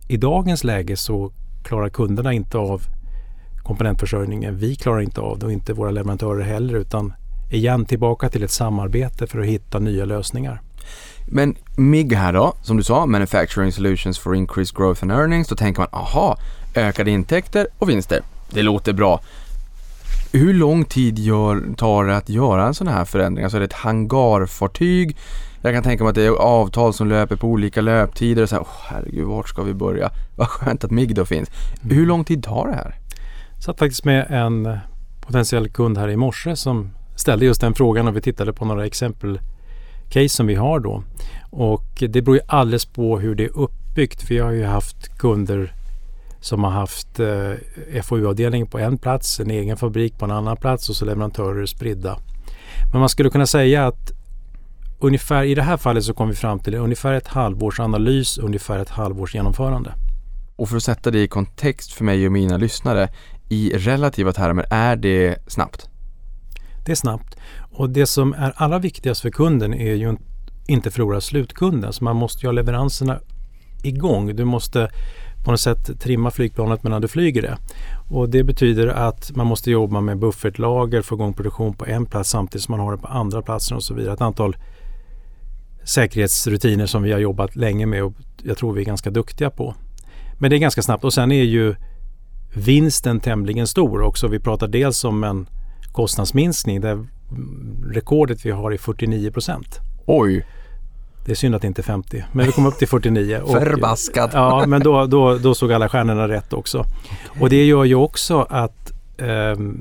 [0.08, 2.82] i dagens läge så klarar kunderna inte av
[3.62, 4.58] komponentförsörjningen.
[4.58, 7.12] Vi klarar inte av det och inte våra leverantörer heller utan
[7.50, 10.60] igen tillbaka till ett samarbete för att hitta nya lösningar.
[11.26, 15.56] Men MIG här då, som du sa, Manufacturing Solutions for Increased Growth and Earnings, då
[15.56, 16.38] tänker man aha,
[16.74, 18.20] ökade intäkter och vinster.
[18.50, 19.20] Det låter bra.
[20.32, 23.44] Hur lång tid gör, tar det att göra en sån här förändring?
[23.44, 25.16] Alltså är det ett hangarfartyg
[25.62, 28.54] jag kan tänka mig att det är avtal som löper på olika löptider och så
[28.54, 30.10] här, oh, herregud, vart ska vi börja?
[30.36, 31.50] Vad skönt att MIG då finns.
[31.82, 31.96] Mm.
[31.96, 32.94] Hur lång tid tar det här?
[33.54, 34.78] Jag satt faktiskt med en
[35.20, 38.86] potentiell kund här i morse som ställde just den frågan och vi tittade på några
[38.86, 39.40] exempel
[40.08, 41.02] case som vi har då.
[41.50, 44.30] Och det beror ju alldeles på hur det är uppbyggt.
[44.30, 45.72] Vi har ju haft kunder
[46.40, 50.88] som har haft eh, FoU-avdelning på en plats, en egen fabrik på en annan plats
[50.88, 52.18] och så leverantörer spridda.
[52.92, 54.12] Men man skulle kunna säga att
[54.98, 58.78] ungefär i det här fallet så kom vi fram till ungefär ett halvårs analys, ungefär
[58.78, 59.94] ett halvårs genomförande.
[60.56, 63.08] Och för att sätta det i kontext för mig och mina lyssnare,
[63.48, 65.88] i relativa termer, är det snabbt?
[66.84, 67.36] Det är snabbt.
[67.72, 70.16] Och det som är allra viktigast för kunden är ju
[70.66, 71.92] inte förlora slutkunden.
[71.92, 73.20] Så man måste ju ha leveranserna
[73.82, 74.36] igång.
[74.36, 74.90] Du måste
[75.44, 77.58] på något sätt trimma flygplanet medan du flyger det.
[78.08, 82.30] Och det betyder att man måste jobba med buffertlager, få igång produktion på en plats
[82.30, 84.14] samtidigt som man har det på andra platser och så vidare.
[84.14, 84.56] Ett antal
[85.84, 89.74] säkerhetsrutiner som vi har jobbat länge med och jag tror vi är ganska duktiga på.
[90.38, 91.74] Men det är ganska snabbt och sen är ju
[92.54, 94.28] vinsten tämligen stor också.
[94.28, 95.46] Vi pratar dels om en
[95.92, 97.06] kostnadsminskning där
[97.92, 99.78] rekordet vi har är 49 procent.
[100.06, 100.46] Oj,
[101.30, 103.40] det är synd att det inte är 50, men vi kom upp till 49.
[103.42, 104.30] och- förbaskat.
[104.34, 106.84] Ja, men då, då, då såg alla stjärnorna rätt också.
[107.40, 109.76] Och det gör ju också att ehm,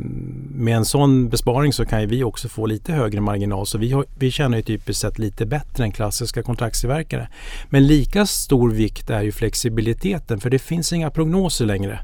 [0.55, 3.67] med en sån besparing så kan ju vi också få lite högre marginal.
[3.67, 7.27] Så vi, har, vi tjänar ju typiskt sett lite bättre än klassiska kontraktstillverkare.
[7.69, 11.99] Men lika stor vikt är ju flexibiliteten för det finns inga prognoser längre.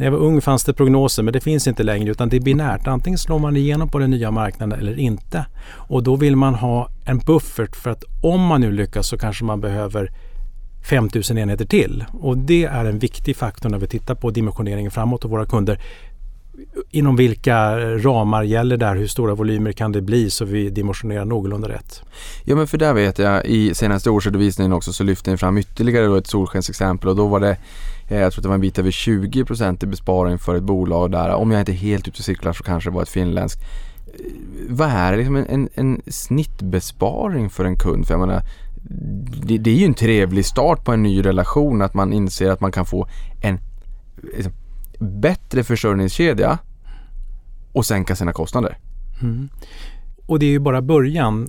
[0.00, 2.40] När jag var ung fanns det prognoser men det finns inte längre utan det är
[2.40, 2.86] binärt.
[2.86, 5.46] Antingen slår man igenom på den nya marknaden eller inte.
[5.72, 9.44] Och då vill man ha en buffert för att om man nu lyckas så kanske
[9.44, 10.10] man behöver
[10.90, 12.04] 5000 enheter till.
[12.12, 15.80] Och det är en viktig faktor när vi tittar på dimensioneringen framåt och våra kunder.
[16.90, 18.96] Inom vilka ramar gäller där?
[18.96, 22.02] Hur stora volymer kan det bli så vi dimensionerar någorlunda rätt?
[22.44, 26.06] Ja men för där vet jag i senaste årsredovisningen också så lyfte ni fram ytterligare
[26.06, 27.56] då ett solskensexempel och då var det
[28.10, 31.10] Eh, jag tror att det var en bit över 20% i besparing för ett bolag
[31.10, 31.34] där.
[31.34, 33.62] Om jag inte är helt ute och cyklar så kanske det var ett finländskt.
[34.06, 34.32] Eh,
[34.68, 38.06] vad är liksom en, en, en snittbesparing för en kund?
[38.06, 38.42] För jag menar,
[39.42, 42.60] det, det är ju en trevlig start på en ny relation att man inser att
[42.60, 43.08] man kan få
[43.42, 43.58] en
[44.34, 44.52] liksom,
[44.98, 46.58] bättre försörjningskedja
[47.72, 48.78] och sänka sina kostnader.
[49.22, 49.48] Mm.
[50.26, 51.48] Och det är ju bara början.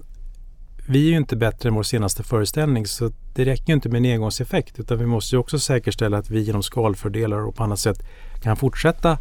[0.88, 4.06] Vi är ju inte bättre än vår senaste föreställning så det räcker ju inte med
[4.06, 7.80] en engångseffekt utan vi måste ju också säkerställa att vi genom skalfördelar och på annat
[7.80, 8.04] sätt
[8.41, 9.17] kan fortsätta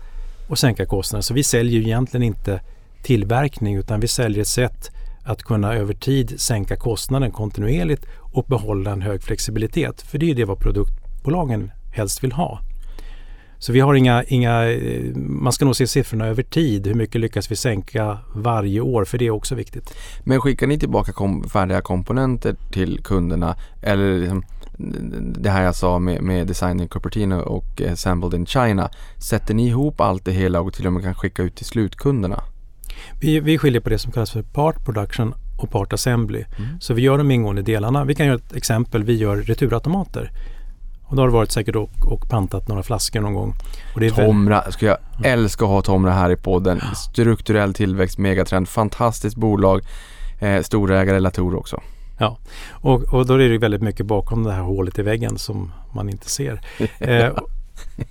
[0.48, 1.22] att sänka kostnaderna.
[1.22, 2.60] Så vi säljer ju egentligen inte
[3.02, 4.90] tillverkning utan vi säljer ett sätt
[5.24, 10.02] att kunna över tid sänka kostnaden kontinuerligt och behålla en hög flexibilitet.
[10.02, 12.60] För det är ju det vad produktbolagen helst vill ha.
[13.60, 16.86] Så vi har inga, inga, eh, man ska nog se siffrorna över tid.
[16.86, 19.04] Hur mycket lyckas vi sänka varje år?
[19.04, 19.94] För det är också viktigt.
[20.24, 24.44] Men skickar ni tillbaka kom, färdiga komponenter till kunderna eller liksom,
[25.38, 28.90] det här jag sa med, med Design in Cupertino och eh, Assembled in China.
[29.18, 32.42] Sätter ni ihop allt det hela och till och med kan skicka ut till slutkunderna?
[33.20, 36.44] Vi, vi skiljer på det som kallas för part production och part assembly.
[36.80, 38.04] Så vi gör de ingående delarna.
[38.04, 39.04] Vi kan göra ett exempel.
[39.04, 40.30] Vi gör returautomater.
[41.10, 43.54] Och då har det varit säkert och, och pantat några flaskor någon gång.
[43.96, 46.80] Är väl- Tomra, ska jag älska att ha Tomra här i podden.
[46.96, 49.82] Strukturell tillväxt, megatrend, fantastiskt bolag.
[50.40, 51.80] Eh, storägare Latour också.
[52.70, 56.08] Och, och då är det väldigt mycket bakom det här hålet i väggen som man
[56.08, 56.60] inte ser.
[56.98, 57.28] Eh,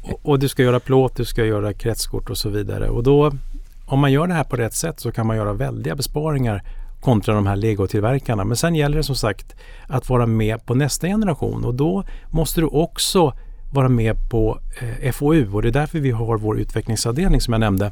[0.03, 2.89] och, och du ska göra plåt, du ska göra kretskort och så vidare.
[2.89, 3.31] Och då,
[3.85, 6.63] om man gör det här på rätt sätt så kan man göra väldiga besparingar
[7.01, 8.45] kontra de här legotillverkarna.
[8.45, 9.55] Men sen gäller det som sagt
[9.87, 13.33] att vara med på nästa generation och då måste du också
[13.71, 14.59] vara med på
[15.01, 17.91] eh, FoU och det är därför vi har vår utvecklingsavdelning som jag nämnde.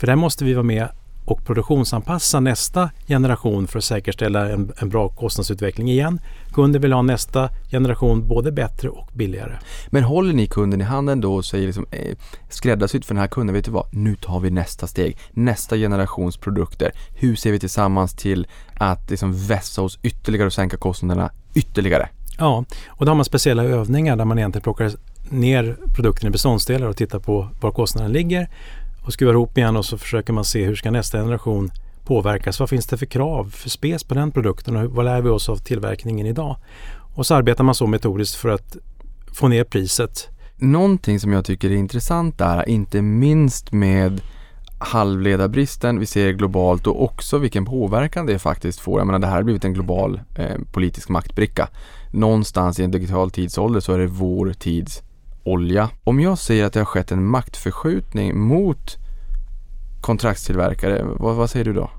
[0.00, 0.88] För där måste vi vara med
[1.30, 6.20] och produktionsanpassa nästa generation för att säkerställa en, en bra kostnadsutveckling igen.
[6.52, 9.58] Kunder vill ha nästa generation både bättre och billigare.
[9.88, 12.16] Men håller ni kunden i handen då och säger liksom, eh,
[12.48, 13.86] skräddarsytt för den här kunden, vet du vad?
[13.90, 16.92] Nu tar vi nästa steg, nästa generations produkter.
[17.14, 22.08] Hur ser vi tillsammans till att liksom vässa oss ytterligare och sänka kostnaderna ytterligare?
[22.38, 24.92] Ja, och då har man speciella övningar där man egentligen plockar
[25.28, 28.48] ner produkten i beståndsdelar och tittar på var kostnaden ligger
[29.10, 31.70] och skruvar ihop igen och så försöker man se hur ska nästa generation
[32.04, 32.60] påverkas.
[32.60, 35.48] Vad finns det för krav för spes på den produkten och vad lär vi oss
[35.48, 36.56] av tillverkningen idag?
[37.14, 38.76] Och så arbetar man så metodiskt för att
[39.32, 40.28] få ner priset.
[40.56, 44.20] Någonting som jag tycker är intressant är, inte minst med
[44.78, 49.00] halvledarbristen vi ser globalt och också vilken påverkan det faktiskt får.
[49.00, 51.68] Jag menar det här har blivit en global eh, politisk maktbricka.
[52.10, 55.02] Någonstans i en digital tidsålder så är det vår tids
[55.44, 55.90] olja.
[56.04, 58.99] Om jag säger att det har skett en maktförskjutning mot
[60.00, 61.90] kontraktstillverkare, vad, vad säger du då?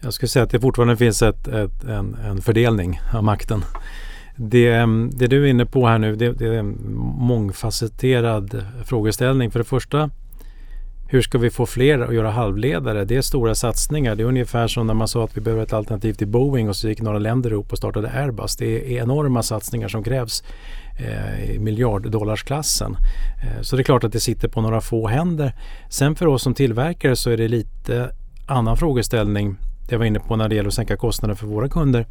[0.00, 3.64] Jag skulle säga att det fortfarande finns ett, ett, en, en fördelning av makten.
[4.36, 9.50] Det, ehm, det du är inne på här nu det, det är en mångfacetterad frågeställning.
[9.50, 10.10] För det första,
[11.12, 13.04] hur ska vi få fler att göra halvledare?
[13.04, 14.14] Det är stora satsningar.
[14.14, 16.76] Det är ungefär som när man sa att vi behöver ett alternativ till Boeing och
[16.76, 18.56] så gick några länder ihop och startade Airbus.
[18.56, 20.44] Det är enorma satsningar som krävs
[20.98, 22.96] eh, i miljarddollarsklassen.
[23.42, 25.52] Eh, så det är klart att det sitter på några få händer.
[25.88, 28.10] Sen för oss som tillverkare så är det lite
[28.46, 29.56] annan frågeställning.
[29.88, 32.06] Det jag var inne på när det gäller att sänka kostnaden för våra kunder.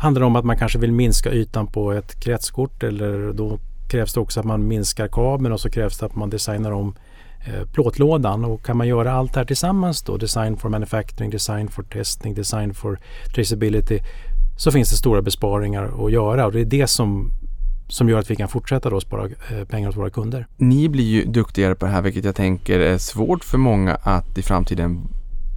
[0.00, 3.58] Handlar det om att man kanske vill minska ytan på ett kretskort eller då
[3.88, 6.88] krävs det också att man minskar kabeln och så krävs det att man designar om
[6.88, 7.09] eh,
[7.44, 11.68] Eh, plåtlådan och kan man göra allt det här tillsammans då, design for manufacturing, design
[11.68, 12.98] for testing, design for
[13.34, 13.98] traceability,
[14.56, 17.30] så finns det stora besparingar att göra och det är det som,
[17.88, 20.46] som gör att vi kan fortsätta då spara eh, pengar åt våra kunder.
[20.56, 24.38] Ni blir ju duktigare på det här vilket jag tänker är svårt för många att
[24.38, 25.08] i framtiden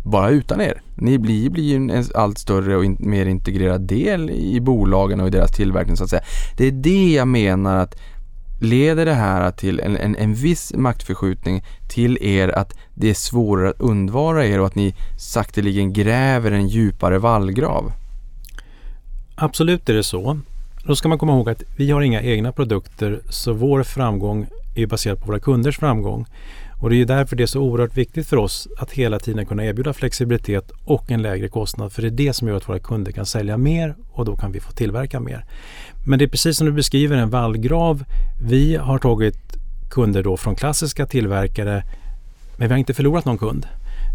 [0.04, 0.82] vara utan er.
[0.96, 5.28] Ni blir, blir ju en allt större och in, mer integrerad del i bolagen och
[5.28, 6.24] i deras tillverkning så att säga.
[6.58, 7.96] Det är det jag menar att
[8.63, 13.69] leder det här till en, en, en viss maktförskjutning till er att det är svårare
[13.69, 17.91] att undvara er och att ni sakteligen gräver en djupare vallgrav?
[19.36, 20.39] Absolut är det så.
[20.86, 24.88] Då ska man komma ihåg att vi har inga egna produkter så vår framgång är
[24.88, 26.26] baserad på våra kunders framgång.
[26.82, 29.65] Och det är därför det är så oerhört viktigt för oss att hela tiden kunna
[29.65, 31.91] erbjuda flexibilitet och en lägre kostnad.
[31.91, 34.52] För det är det som gör att våra kunder kan sälja mer och då kan
[34.52, 35.45] vi få tillverka mer.
[36.06, 38.04] Men det är precis som du beskriver en vallgrav.
[38.42, 39.58] Vi har tagit
[39.89, 41.84] kunder då från klassiska tillverkare
[42.58, 43.68] men vi har inte förlorat någon kund.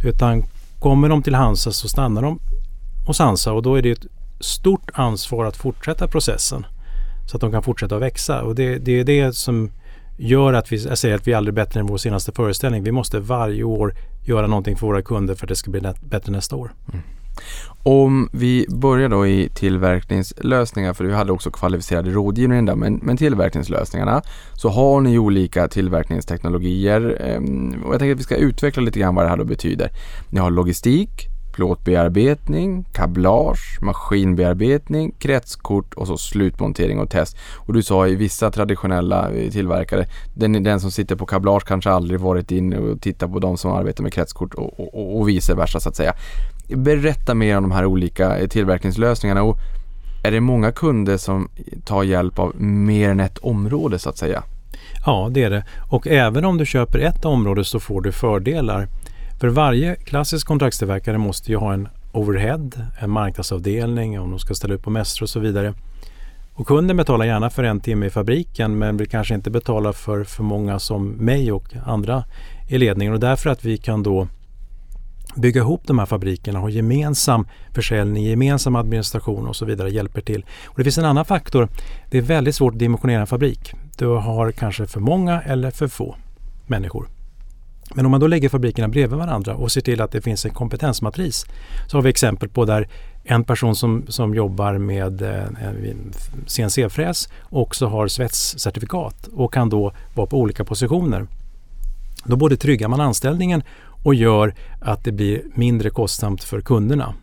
[0.05, 0.45] Utan
[0.79, 2.39] kommer de till Hansa så stannar de
[3.07, 4.07] hos Hansa och då är det ett
[4.41, 6.67] stort ansvar att fortsätta processen
[7.27, 8.43] så att de kan fortsätta att växa.
[8.43, 9.71] Och det, det är det som
[10.17, 12.83] gör att vi, jag säger att vi är aldrig bättre än vår senaste föreställning.
[12.83, 16.33] Vi måste varje år göra någonting för våra kunder för att det ska bli bättre
[16.33, 16.73] nästa år.
[16.93, 17.03] Mm.
[17.83, 23.17] Om vi börjar då i tillverkningslösningar, för vi hade också kvalificerade rådgivning där, men, men
[23.17, 24.23] tillverkningslösningarna
[24.55, 29.15] så har ni olika tillverkningsteknologier ehm, och jag tänker att vi ska utveckla lite grann
[29.15, 29.91] vad det här då betyder.
[30.31, 37.37] Ni har logistik, plåtbearbetning, kablage, maskinbearbetning, kretskort och så slutmontering och test.
[37.67, 41.91] Och du sa i vissa traditionella eh, tillverkare, den, den som sitter på kablage kanske
[41.91, 45.55] aldrig varit inne och tittat på de som arbetar med kretskort och, och, och vice
[45.55, 46.15] versa så att säga.
[46.69, 49.59] Berätta mer om de här olika eh, tillverkningslösningarna och
[50.25, 51.49] är det många kunder som
[51.85, 54.43] tar hjälp av mer än ett område så att säga?
[55.07, 55.65] Ja, det är det.
[55.91, 58.89] Och även om du köper ett område så får du fördelar.
[59.41, 64.75] För varje klassisk kontraktstillverkare måste ju ha en overhead, en marknadsavdelning om de ska ställa
[64.75, 65.75] upp på mässor och så vidare.
[66.55, 70.25] Och kunden betalar gärna för en timme i fabriken men vill kanske inte betala för
[70.25, 72.25] för många som mig och andra
[72.69, 73.15] i ledningen.
[73.15, 74.29] Och därför att vi kan då
[75.35, 80.45] bygga ihop de här fabrikerna, ha gemensam försäljning, gemensam administration och så vidare hjälper till.
[80.67, 81.69] Och det finns en annan faktor.
[82.11, 83.75] Det är väldigt svårt att dimensionera en fabrik.
[83.97, 86.17] Du har kanske för många eller för få
[86.67, 87.09] människor.
[87.95, 90.51] Men om man då lägger fabrikerna bredvid varandra och ser till att det finns en
[90.51, 91.47] kompetensmatris
[91.87, 92.89] så har vi exempel på där
[93.25, 95.45] en person som, som jobbar med eh,
[96.47, 101.27] CNC-fräs också har svetscertifikat och kan då vara på olika positioner.
[102.25, 103.63] Då både tryggar man anställningen
[104.03, 107.15] och gör att det blir mindre kostsamt för kunderna.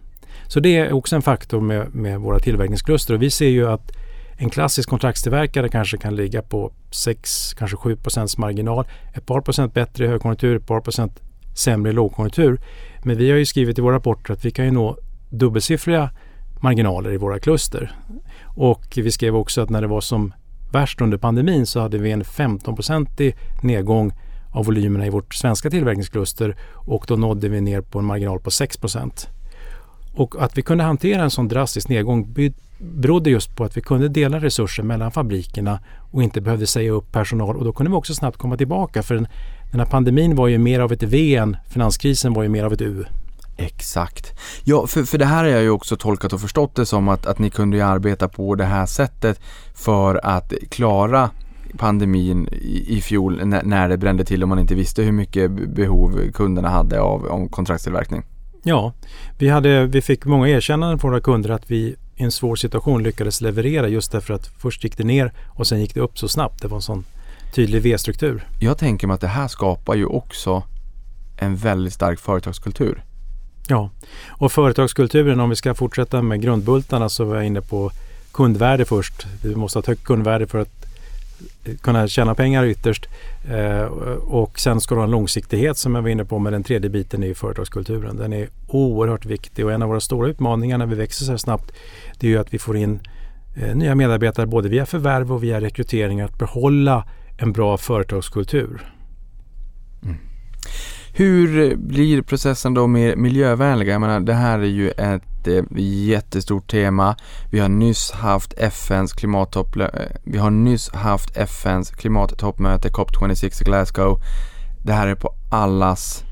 [0.47, 3.91] Så det är också en faktor med, med våra tillverkningskluster och vi ser ju att
[4.37, 8.87] en klassisk kontraktstillverkare kanske kan ligga på 6, kanske 7 procents marginal.
[9.13, 11.19] Ett par procent bättre i högkonjunktur, ett par procent
[11.55, 12.61] sämre i lågkonjunktur.
[13.03, 14.97] Men vi har ju skrivit i våra rapporter att vi kan ju nå
[15.29, 16.09] dubbelsiffriga
[16.61, 17.91] marginaler i våra kluster.
[18.43, 20.33] Och vi skrev också att när det var som
[20.71, 24.11] värst under pandemin så hade vi en 15-procentig nedgång
[24.55, 28.49] av volymerna i vårt svenska tillverkningskluster och då nådde vi ner på en marginal på
[28.49, 29.27] 6%
[30.13, 32.35] Och att vi kunde hantera en sån drastisk nedgång
[32.79, 35.79] berodde just på att vi kunde dela resurser mellan fabrikerna
[36.11, 39.15] och inte behövde säga upp personal och då kunde vi också snabbt komma tillbaka för
[39.15, 39.27] den,
[39.71, 42.73] den här pandemin var ju mer av ett V än finanskrisen var ju mer av
[42.73, 43.05] ett U.
[43.57, 44.39] Exakt.
[44.63, 47.25] Ja, för, för det här har jag ju också tolkat och förstått det som att,
[47.25, 49.39] att ni kunde arbeta på det här sättet
[49.73, 51.29] för att klara
[51.77, 55.51] pandemin i, i fjol när, när det brände till och man inte visste hur mycket
[55.51, 58.23] behov kunderna hade av, kontraktstillverkning.
[58.63, 58.93] Ja,
[59.37, 63.03] vi, hade, vi fick många erkännanden från våra kunder att vi i en svår situation
[63.03, 66.27] lyckades leverera just därför att först gick det ner och sen gick det upp så
[66.27, 66.61] snabbt.
[66.61, 67.05] Det var en sån
[67.53, 68.47] tydlig V-struktur.
[68.59, 70.63] Jag tänker mig att det här skapar ju också
[71.37, 73.03] en väldigt stark företagskultur.
[73.67, 73.89] Ja,
[74.27, 77.91] och företagskulturen om vi ska fortsätta med grundbultarna så var jag inne på
[78.31, 79.27] kundvärde först.
[79.43, 80.84] Vi måste ha ett högt kundvärde för att
[81.81, 83.09] kunna tjäna pengar ytterst.
[83.49, 83.81] Eh,
[84.17, 86.89] och sen ska du ha en långsiktighet som jag var inne på med den tredje
[86.89, 88.17] biten i företagskulturen.
[88.17, 91.37] Den är oerhört viktig och en av våra stora utmaningar när vi växer så här
[91.37, 91.71] snabbt
[92.19, 92.99] det är ju att vi får in
[93.55, 98.91] eh, nya medarbetare både via förvärv och via rekrytering att behålla en bra företagskultur.
[100.03, 100.15] Mm.
[101.13, 103.87] Hur blir processen då mer miljövänlig?
[103.87, 107.15] Jag menar, det här är ju ett eh, jättestort tema.
[107.51, 109.75] Vi har nyss haft FNs klimattopp...
[109.75, 109.87] Eh,
[110.23, 114.19] vi har nyss haft FNs klimattoppmöte COP26 i Glasgow.
[114.83, 116.23] Det här är på allas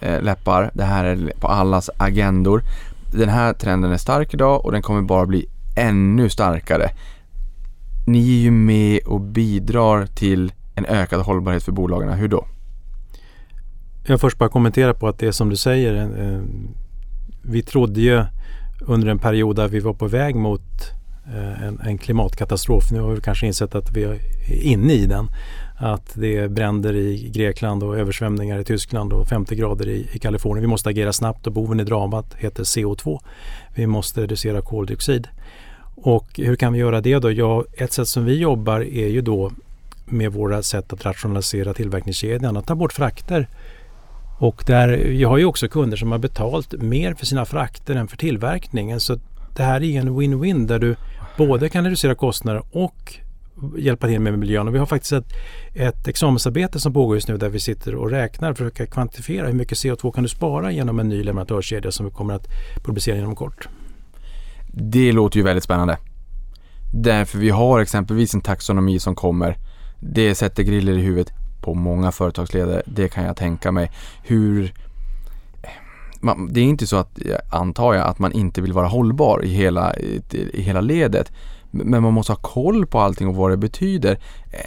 [0.00, 0.70] eh, läppar.
[0.74, 2.62] Det här är på allas agendor.
[3.12, 6.90] Den här trenden är stark idag och den kommer bara bli ännu starkare.
[8.06, 12.12] Ni är ju med och bidrar till en ökad hållbarhet för bolagen.
[12.12, 12.46] Hur då?
[14.04, 15.94] Jag först bara kommentera på att det är som du säger.
[15.94, 16.42] Eh, eh
[17.42, 18.24] vi trodde ju
[18.80, 20.62] under en period där vi var på väg mot
[21.26, 22.90] eh, en, en, klimatkatastrof.
[22.92, 24.18] Nu har vi kanske insett att vi är
[24.48, 25.28] inne i den.
[25.76, 30.18] Att det är bränder i Grekland och översvämningar i Tyskland och 50 grader i, i
[30.18, 30.60] Kalifornien.
[30.62, 33.20] Vi måste agera snabbt och boven i dramat heter CO2.
[33.74, 35.28] Vi måste reducera koldioxid.
[36.02, 37.30] Och hur kan vi göra det då?
[37.32, 39.52] Ja, ett sätt som vi jobbar är ju då
[40.04, 43.48] med våra sätt att rationalisera tillverkningskedjan, att ta bort frakter.
[44.40, 48.08] Och där, jag har ju också kunder som har betalt mer för sina frakter än
[48.08, 49.00] för tillverkningen.
[49.00, 49.18] Så
[49.56, 50.96] det här är en win-win där du
[51.36, 53.14] både kan reducera kostnader och
[53.78, 54.68] hjälpa till med miljön.
[54.68, 55.32] Och vi har faktiskt ett,
[55.74, 59.54] ett examensarbete som pågår just nu där vi sitter och räknar för att kvantifiera hur
[59.54, 62.48] mycket CO2 kan du spara genom en ny leverantörskedja som vi kommer att
[62.84, 63.68] publicera inom kort.
[64.72, 65.98] Det låter ju väldigt spännande.
[66.94, 69.56] Därför vi har exempelvis en taxonomi som kommer.
[69.98, 72.82] Det sätter griller i huvudet på många företagsledare.
[72.86, 73.90] Det kan jag tänka mig.
[74.22, 74.72] Hur
[76.20, 79.44] man, det är inte så att, eh, antar jag, att man inte vill vara hållbar
[79.44, 81.32] i hela, i, i hela ledet.
[81.70, 84.18] Men man måste ha koll på allting och vad det betyder.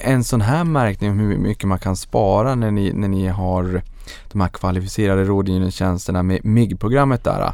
[0.02, 3.82] En sån här märkning om hur mycket man kan spara när ni, när ni har
[4.32, 7.42] de här kvalificerade rådgivningstjänsterna med MIG-programmet där.
[7.42, 7.54] Eh,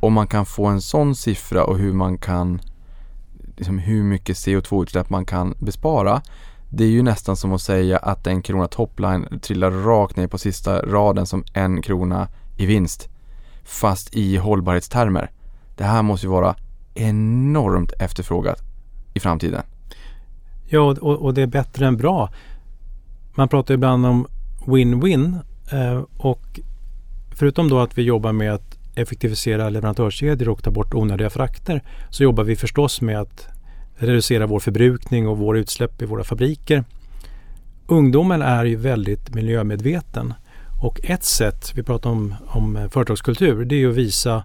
[0.00, 2.60] om man kan få en sån siffra och hur man kan
[3.56, 6.22] liksom hur mycket CO2-utsläpp man kan bespara.
[6.68, 10.38] Det är ju nästan som att säga att en krona topline trillar rakt ner på
[10.38, 13.08] sista raden som en krona i vinst.
[13.64, 15.30] Fast i hållbarhetstermer.
[15.76, 16.54] Det här måste ju vara
[16.94, 18.62] enormt efterfrågat
[19.14, 19.62] i framtiden.
[20.68, 22.30] Ja, och, och det är bättre än bra.
[23.34, 24.26] Man pratar ibland om
[24.66, 25.38] win-win
[25.72, 26.60] eh, och
[27.34, 32.22] förutom då att vi jobbar med att effektivisera leverantörskedjor och ta bort onödiga frakter så
[32.22, 33.48] jobbar vi förstås med att
[33.96, 36.84] reducera vår förbrukning och våra utsläpp i våra fabriker.
[37.86, 40.34] Ungdomen är ju väldigt miljömedveten
[40.82, 44.44] och ett sätt, vi pratar om, om företagskultur, det är ju att visa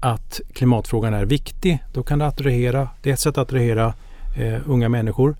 [0.00, 1.84] att klimatfrågan är viktig.
[1.92, 3.94] Då kan det attrahera, det är ett sätt att attrahera
[4.36, 5.36] eh, unga människor.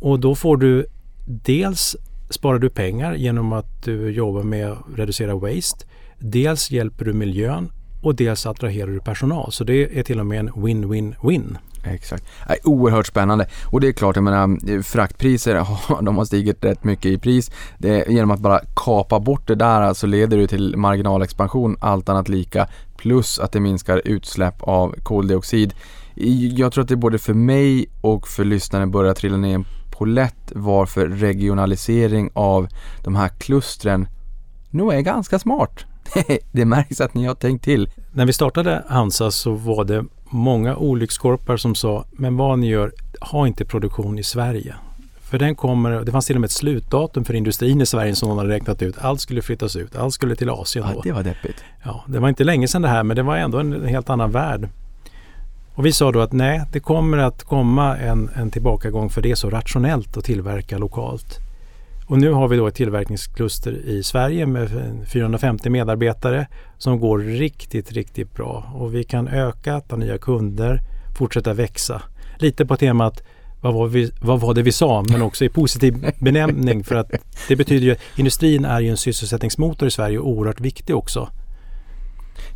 [0.00, 0.86] Och då får du
[1.26, 1.96] dels
[2.30, 5.86] sparar du pengar genom att du jobbar med att reducera waste.
[6.18, 9.52] Dels hjälper du miljön och dels attraherar du personal.
[9.52, 11.56] Så det är till och med en win-win-win.
[11.84, 12.24] Exakt.
[12.48, 13.46] Äh, oerhört spännande.
[13.66, 15.66] Och det är klart, jag menar, fraktpriser,
[16.02, 17.50] de har stigit rätt mycket i pris.
[17.78, 22.28] Det, genom att bara kapa bort det där så leder det till marginalexpansion, allt annat
[22.28, 22.68] lika.
[22.96, 25.74] Plus att det minskar utsläpp av koldioxid.
[26.54, 30.52] Jag tror att det både för mig och för lyssnaren börjar trilla ner en polett
[30.54, 32.68] varför regionalisering av
[33.04, 34.08] de här klustren
[34.70, 35.84] nog är ganska smart.
[36.52, 37.90] det märks att ni har tänkt till.
[38.12, 42.92] När vi startade Hansa så var det många olyckskorpar som sa, men vad ni gör,
[43.20, 44.74] ha inte produktion i Sverige.
[45.22, 48.28] För den kommer, det fanns till och med ett slutdatum för industrin i Sverige som
[48.28, 48.98] de hade räknat ut.
[48.98, 50.92] Allt skulle flyttas ut, allt skulle till Asien då.
[50.94, 51.64] Ja, det var deppigt.
[51.84, 54.30] Ja, det var inte länge sedan det här men det var ändå en helt annan
[54.30, 54.68] värld.
[55.74, 59.30] Och vi sa då att nej, det kommer att komma en, en tillbakagång för det
[59.30, 61.38] är så rationellt att tillverka lokalt.
[62.12, 64.70] Och nu har vi då ett tillverkningskluster i Sverige med
[65.08, 66.46] 450 medarbetare
[66.78, 68.72] som går riktigt, riktigt bra.
[68.74, 70.80] Och vi kan öka, ta nya kunder,
[71.18, 72.02] fortsätta växa.
[72.38, 73.22] Lite på temat
[73.60, 77.12] vad var, vi, vad var det vi sa, men också i positiv benämning för att
[77.48, 81.28] det betyder ju att industrin är ju en sysselsättningsmotor i Sverige och oerhört viktig också.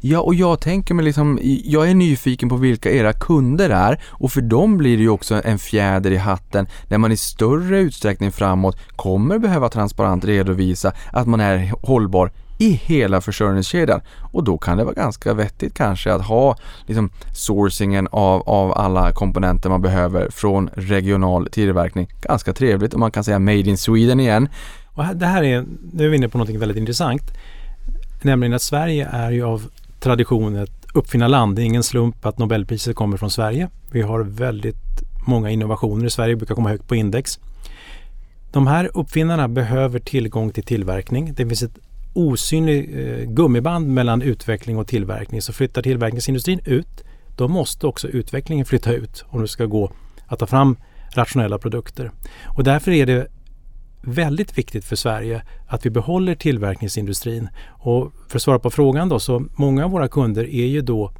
[0.00, 4.32] Ja, och jag tänker mig liksom, jag är nyfiken på vilka era kunder är och
[4.32, 8.32] för dem blir det ju också en fjäder i hatten när man i större utsträckning
[8.32, 14.00] framåt kommer behöva transparent redovisa att man är hållbar i hela försörjningskedjan.
[14.32, 16.56] Och då kan det vara ganska vettigt kanske att ha
[16.86, 22.08] liksom sourcingen av, av alla komponenter man behöver från regional tillverkning.
[22.22, 24.48] Ganska trevligt och man kan säga Made in Sweden igen.
[24.94, 27.22] Och det här är, nu är vi inne på något väldigt intressant.
[28.26, 29.62] Nämligen att Sverige är ju av
[30.00, 31.56] tradition ett uppfinnarland.
[31.56, 33.68] Det är ingen slump att Nobelpriset kommer från Sverige.
[33.90, 37.38] Vi har väldigt många innovationer i Sverige, brukar komma högt på index.
[38.52, 41.34] De här uppfinnarna behöver tillgång till tillverkning.
[41.34, 41.78] Det finns ett
[42.14, 45.42] osynligt eh, gummiband mellan utveckling och tillverkning.
[45.42, 47.04] Så flyttar tillverkningsindustrin ut,
[47.36, 49.90] då måste också utvecklingen flytta ut om det ska gå
[50.26, 50.76] att ta fram
[51.14, 52.10] rationella produkter.
[52.44, 53.35] Och därför är det
[54.00, 57.48] väldigt viktigt för Sverige att vi behåller tillverkningsindustrin.
[57.68, 61.12] Och för att svara på frågan då, så många av våra kunder är ju då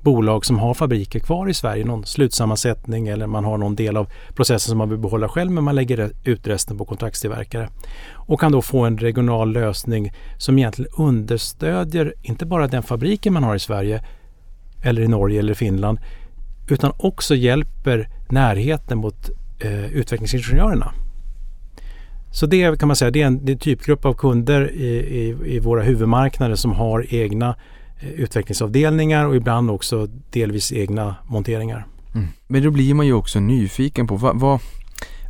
[0.00, 4.10] bolag som har fabriker kvar i Sverige, någon slutsammansättning eller man har någon del av
[4.34, 7.68] processen som man vill behålla själv men man lägger ut resten på kontraktstillverkare.
[8.12, 13.44] Och kan då få en regional lösning som egentligen understödjer inte bara den fabriken man
[13.44, 14.04] har i Sverige
[14.82, 15.98] eller i Norge eller Finland
[16.68, 20.92] utan också hjälper närheten mot eh, utvecklingsingenjörerna.
[22.32, 24.86] Så det kan man säga, det är en, det är en typgrupp av kunder i,
[24.86, 27.56] i, i, våra huvudmarknader som har egna
[28.00, 31.86] eh, utvecklingsavdelningar och ibland också delvis egna monteringar.
[32.14, 32.28] Mm.
[32.46, 34.60] Men då blir man ju också nyfiken på vad, vad,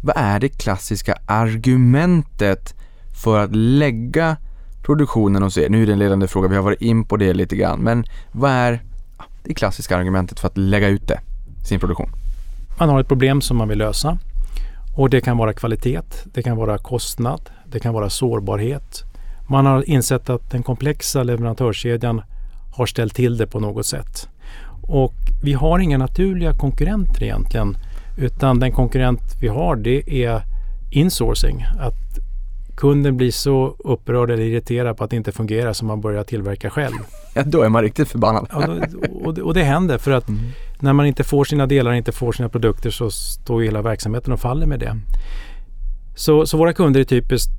[0.03, 2.74] vad är det klassiska argumentet
[3.22, 4.36] för att lägga
[4.82, 5.68] produktionen hos er?
[5.68, 8.05] Nu är det en ledande fråga, vi har varit in på det lite grann, men
[8.32, 8.82] vad är
[9.44, 11.20] det klassiska argumentet för att lägga ut det,
[11.68, 12.11] sin produktion?
[12.78, 14.18] Man har ett problem som man vill lösa
[14.97, 19.05] Och det kan vara kvalitet, det kan vara kostnad, det kan vara sårbarhet.
[19.49, 22.22] Man har insett att den komplexa leverantörskedjan
[22.72, 24.28] har ställt till det på något sätt.
[24.82, 27.76] Och vi har inga naturliga konkurrenter egentligen.
[28.18, 30.43] Utan den konkurrent vi har det är
[30.91, 31.66] insourcing.
[31.80, 32.18] Att
[32.76, 36.70] kunden blir så upprörd eller irriterad på att det inte fungerar som man börjar tillverka
[36.70, 36.97] själv.
[37.34, 38.47] Ja, då är man riktigt förbannad.
[38.53, 38.59] Ja,
[39.24, 40.41] och, det, och, det, händer för att mm
[40.82, 44.40] när man inte får sina delar, inte får sina produkter så står hela verksamheten och
[44.40, 44.96] faller med det.
[46.16, 47.50] Så, så våra kunder är typiskt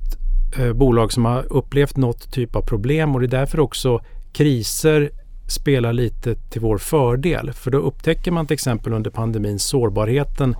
[0.58, 4.00] eh, bolag som har upplevt något typ av problem och det är därför också
[4.32, 5.10] kriser
[5.48, 7.52] spelar lite till vår fördel.
[7.52, 10.56] För då upptäcker man till exempel under pandemin sårbarheten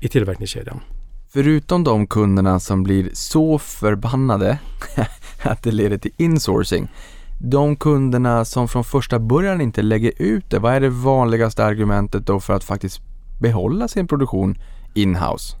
[0.00, 0.80] i tillverkningskedjan.
[1.32, 4.58] Förutom de kunderna som blir så förbannade
[5.42, 6.88] att det leder till insourcing,
[7.38, 12.26] de kunderna som från första början inte lägger ut det, vad är det vanligaste argumentet
[12.26, 13.00] då för att faktiskt
[13.40, 14.58] behålla sin produktion
[14.94, 15.56] inhouse?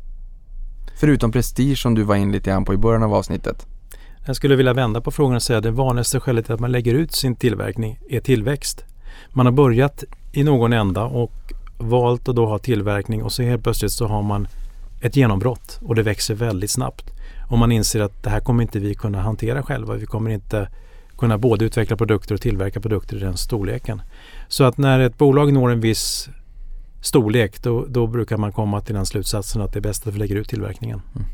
[1.00, 3.66] Förutom prestige som du var in lite grann på i början av avsnittet.
[4.26, 6.72] Jag skulle vilja vända på frågan och säga att det vanligaste skälet till att man
[6.72, 8.84] lägger ut sin tillverkning är tillväxt.
[9.32, 13.62] Man har börjat i någon ända och valt att då ha tillverkning och så helt
[13.62, 14.48] plötsligt så har man
[15.00, 17.12] ett genombrott och det växer väldigt snabbt.
[17.50, 19.94] Och man inser att det här kommer inte vi kunna hantera själva.
[19.94, 20.68] Vi kommer inte
[21.18, 24.02] kunna både utveckla produkter och tillverka produkter i den storleken.
[24.48, 26.28] Så att när ett bolag når en viss
[27.00, 30.18] storlek då, då brukar man komma till den slutsatsen att det är bäst att vi
[30.18, 31.02] lägger ut tillverkningen.
[31.14, 31.26] Mm.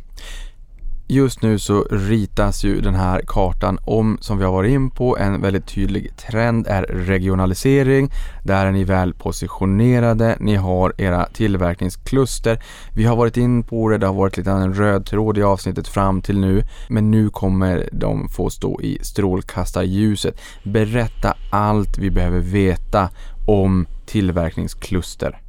[1.07, 5.19] Just nu så ritas ju den här kartan om, som vi har varit in på,
[5.19, 8.11] en väldigt tydlig trend är regionalisering.
[8.45, 12.63] Där är ni väl positionerade, ni har era tillverkningskluster.
[12.95, 15.89] Vi har varit in på det, det har varit lite en röd tråd i avsnittet
[15.89, 16.63] fram till nu.
[16.89, 20.41] Men nu kommer de få stå i strålkastarljuset.
[20.65, 23.11] Berätta allt vi behöver veta
[23.47, 25.41] om tillverkningskluster.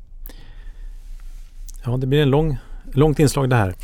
[1.86, 2.58] Ja, det blir en lång
[2.96, 3.76] långt inslag det här.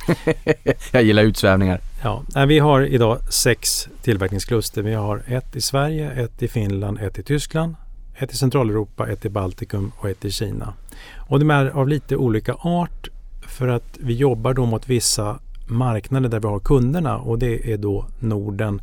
[0.92, 1.82] Jag gillar utsvävningar.
[2.04, 4.82] Ja, vi har idag sex tillverkningskluster.
[4.82, 7.76] Vi har ett i Sverige, ett i Finland, ett i Tyskland,
[8.16, 10.74] ett i Centraleuropa, ett i Baltikum och ett i Kina.
[11.18, 13.08] Och de är av lite olika art
[13.42, 17.78] för att vi jobbar då mot vissa marknader där vi har kunderna och det är
[17.78, 18.82] då Norden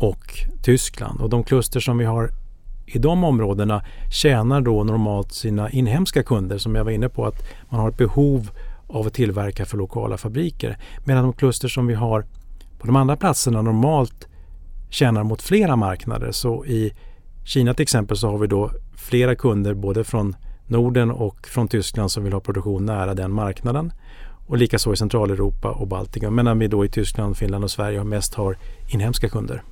[0.00, 1.20] och Tyskland.
[1.20, 2.30] Och de kluster som vi har
[2.86, 7.42] i de områdena tjänar då normalt sina inhemska kunder som jag var inne på att
[7.68, 8.50] man har ett behov
[8.86, 10.78] av att tillverka för lokala fabriker.
[11.04, 12.26] Medan de kluster som vi har
[12.78, 14.28] på de andra platserna normalt
[14.90, 16.32] tjänar mot flera marknader.
[16.32, 16.92] Så i
[17.44, 22.10] Kina till exempel så har vi då flera kunder både från Norden och från Tyskland
[22.10, 23.92] som vill ha produktion nära den marknaden.
[24.46, 26.34] Och likaså i Centraleuropa och Baltikum.
[26.34, 28.56] Medan vi då i Tyskland, Finland och Sverige mest har
[28.88, 29.62] inhemska kunder.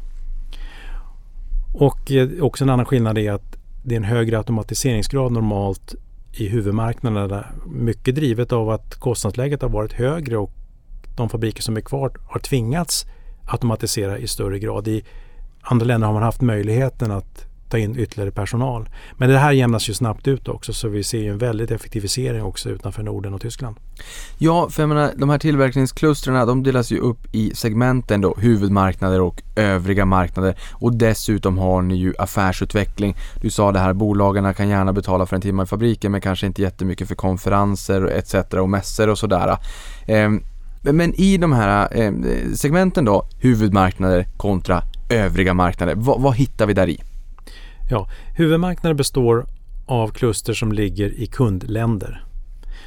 [1.74, 5.94] Och eh, också en annan skillnad är att det är en högre automatiseringsgrad normalt
[6.33, 7.47] i huvudmarknaderna.
[7.66, 10.53] Mycket drivet av att kostnadsläget har varit högre och
[11.16, 13.07] de fabriker som är kvar har tvingats
[13.47, 14.89] automatisera i större grad.
[14.89, 15.05] I
[15.61, 18.89] andra länder har man haft möjligheten att ta in ytterligare personal.
[19.16, 22.43] Men det här jämnas ju snabbt ut också så vi ser ju en väldigt effektivisering
[22.43, 23.77] också utanför Norden och Tyskland.
[24.39, 29.21] Ja, för jag menar de här tillverkningsklustren de delas ju upp i segmenten då, huvudmarknader
[29.21, 33.16] och övriga marknader och dessutom har ni ju affärsutveckling.
[33.41, 36.47] Du sa det här, bolagen kan gärna betala för en timme i fabriken men kanske
[36.47, 38.35] inte jättemycket för konferenser etc.
[38.55, 39.57] och mässor och sådär.
[40.07, 40.43] Ehm,
[40.83, 46.75] men i de här ehm, segmenten då, huvudmarknader kontra övriga marknader, vad, vad hittar vi
[46.75, 47.01] där i?
[47.91, 49.47] Ja, huvudmarknaden består
[49.86, 52.24] av kluster som ligger i kundländer.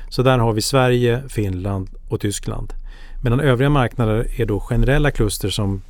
[0.09, 2.73] Så där har vi Sverige, Finland och Tyskland.
[3.23, 5.81] Medan övriga marknader är då generella kluster som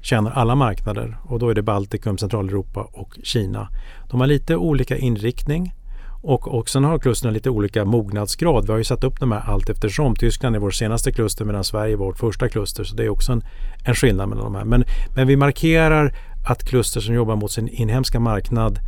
[0.00, 3.68] tjänar alla marknader och då är det Baltikum, Centraleuropa och Kina.
[4.10, 5.74] De har lite olika inriktning
[6.22, 8.66] och sen har klustren lite olika mognadsgrad.
[8.66, 10.16] Vi har ju satt upp de här allt eftersom.
[10.16, 13.32] Tyskland är vår senaste kluster medan Sverige är vårt första kluster så det är också
[13.32, 13.42] en,
[13.84, 14.64] en skillnad mellan de här.
[14.64, 16.14] Men, men vi markerar
[16.50, 18.78] att kluster som jobbar mot sin inhemska marknad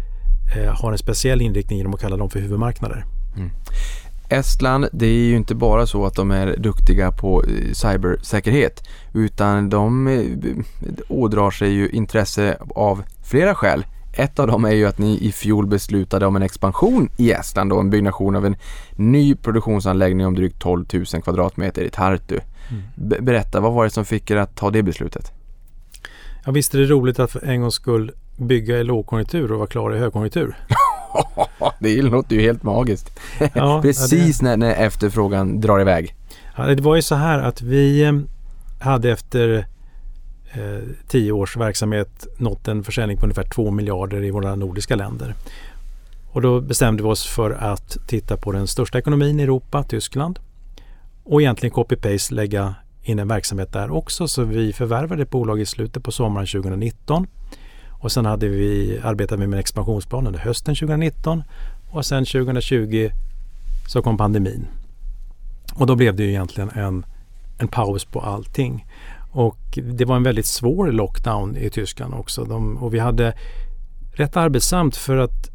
[0.56, 3.04] eh, har en speciell inriktning genom att kalla dem för huvudmarknader.
[3.36, 3.50] Mm.
[4.28, 9.70] Estland, det är ju inte bara så att de är duktiga på eh, cybersäkerhet utan
[9.70, 10.24] de eh,
[11.08, 13.84] ådrar sig ju intresse av flera skäl.
[14.12, 17.72] Ett av dem är ju att ni i fjol beslutade om en expansion i Estland
[17.72, 18.56] och en byggnation av en
[18.92, 22.40] ny produktionsanläggning om drygt 12 000 kvadratmeter i Tartu.
[22.70, 23.24] Mm.
[23.24, 25.32] Berätta, vad var det som fick er att ta det beslutet?
[26.44, 29.68] Ja, visst är det roligt att för en gångs skull bygga i lågkonjunktur och vara
[29.68, 30.56] klar i högkonjunktur.
[31.80, 33.20] det låter ju helt magiskt.
[33.54, 34.44] Ja, Precis det...
[34.44, 36.14] när, när efterfrågan drar iväg.
[36.56, 38.12] Ja, det var ju så här att vi eh,
[38.80, 39.66] hade efter
[40.52, 45.34] eh, tio års verksamhet nått en försäljning på ungefär 2 miljarder i våra nordiska länder.
[46.32, 50.38] Och då bestämde vi oss för att titta på den största ekonomin i Europa, Tyskland.
[51.24, 54.28] och egentligen copy-paste lägga in en verksamhet där också.
[54.28, 57.26] Så vi förvärvade ett bolag i slutet på sommaren 2019
[57.90, 61.42] och sen hade vi, arbetade vi med en expansionsplan under hösten 2019
[61.90, 63.10] och sen 2020
[63.86, 64.66] så kom pandemin.
[65.74, 67.06] Och då blev det ju egentligen en,
[67.58, 68.86] en paus på allting.
[69.32, 72.44] Och det var en väldigt svår lockdown i Tyskland också.
[72.44, 73.34] De, och vi hade
[74.12, 75.49] rätt arbetsamt för att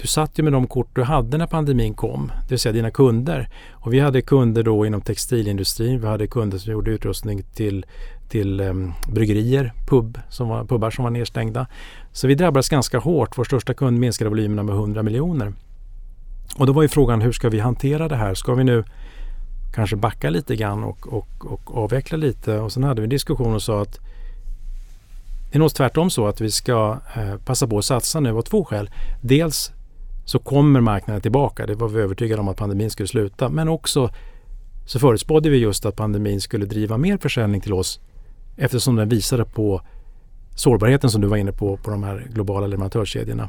[0.00, 2.90] du satt ju med de kort du hade när pandemin kom, det vill säga dina
[2.90, 3.48] kunder.
[3.72, 7.86] Och vi hade kunder då inom textilindustrin, vi hade kunder som gjorde utrustning till,
[8.28, 11.66] till um, bryggerier, pub som var, pubbar som var nedstängda.
[12.12, 13.38] Så vi drabbades ganska hårt.
[13.38, 15.52] Vår största kund minskade volymerna med 100 miljoner.
[16.56, 18.34] Och då var ju frågan hur ska vi hantera det här?
[18.34, 18.84] Ska vi nu
[19.74, 22.58] kanske backa lite grann och, och, och avveckla lite?
[22.58, 23.98] Och sen hade vi en diskussion och sa att
[25.50, 28.42] det är nog tvärtom så att vi ska eh, passa på att satsa nu av
[28.42, 28.90] två skäl.
[29.20, 29.72] Dels
[30.30, 31.66] så kommer marknaden tillbaka.
[31.66, 33.48] Det var vi övertygade om att pandemin skulle sluta.
[33.48, 34.10] Men också
[34.86, 38.00] så förutspådde vi just att pandemin skulle driva mer försäljning till oss
[38.56, 39.82] eftersom den visade på
[40.54, 43.48] sårbarheten som du var inne på, på de här globala leverantörskedjorna.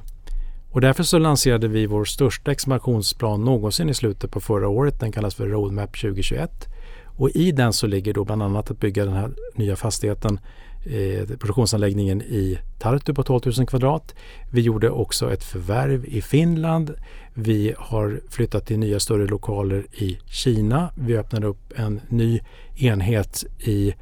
[0.71, 4.99] Och därför så lanserade vi vår största expansionsplan någonsin i slutet på förra året.
[4.99, 6.67] Den kallas för Roadmap 2021.
[7.05, 10.39] Och i den så ligger då bland annat att bygga den här nya fastigheten
[10.85, 14.15] eh, produktionsanläggningen i Tartu på 12 000 kvadrat.
[14.51, 16.95] Vi gjorde också ett förvärv i Finland.
[17.33, 20.91] Vi har flyttat till nya större lokaler i Kina.
[20.95, 22.39] Vi öppnade upp en ny
[22.75, 23.93] enhet i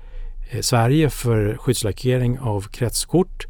[0.51, 3.45] eh, Sverige för skyddslackering av kretskort.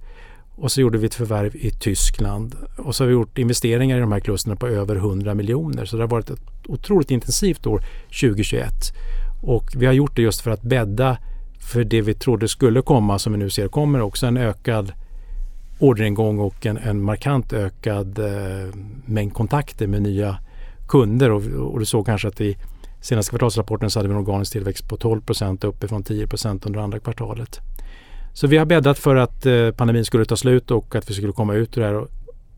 [0.56, 2.56] Och så gjorde vi ett förvärv i Tyskland.
[2.78, 5.86] Och så har vi gjort investeringar i de här klustren på över 100 miljoner.
[5.86, 7.84] Så det har varit ett otroligt intensivt år
[8.22, 8.72] 2021.
[9.42, 11.18] Och vi har gjort det just för att bädda
[11.70, 14.94] för det vi trodde skulle komma som vi nu ser kommer också en ökad
[15.80, 20.38] orderingång och en, en markant ökad eh, mängd kontakter med nya
[20.88, 21.32] kunder.
[21.32, 22.58] Och, och du såg kanske att i
[23.02, 26.80] senaste kvartalsrapporten så hade vi en organisk tillväxt på 12 procent uppifrån 10 procent under
[26.80, 27.60] andra kvartalet.
[28.34, 31.34] Så vi har bäddat för att eh, pandemin skulle ta slut och att vi skulle
[31.34, 32.08] komma ut ur det här och,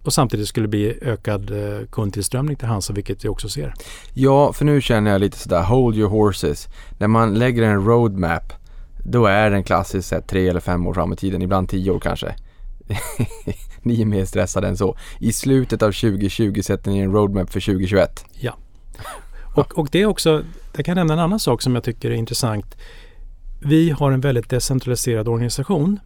[0.04, 3.74] och samtidigt skulle det bli ökad eh, kundtillströmning till Hansa, vilket vi också ser.
[4.14, 6.68] Ja, för nu känner jag lite sådär, hold your horses.
[7.00, 8.61] När man lägger en roadmap
[9.04, 12.00] då är den klassiskt sett tre eller fem år fram i tiden, ibland tio år
[12.00, 12.36] kanske.
[13.82, 14.98] ni är mer stressade än så.
[15.20, 18.26] I slutet av 2020 sätter ni en roadmap för 2021.
[18.40, 18.58] Ja.
[19.56, 20.44] Och, och det är också,
[20.76, 22.78] jag kan nämna en annan sak som jag tycker är intressant.
[23.62, 26.00] Vi har en väldigt decentraliserad organisation.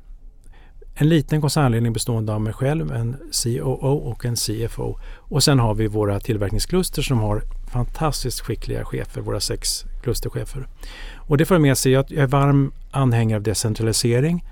[0.96, 5.00] En liten koncernledning bestående av mig själv, en COO och en CFO.
[5.18, 7.42] Och sen har vi våra tillverkningskluster som har
[7.76, 10.68] fantastiskt skickliga chefer, våra sex klusterchefer.
[11.16, 14.44] Och det för med sig att jag är varm anhängare av decentralisering.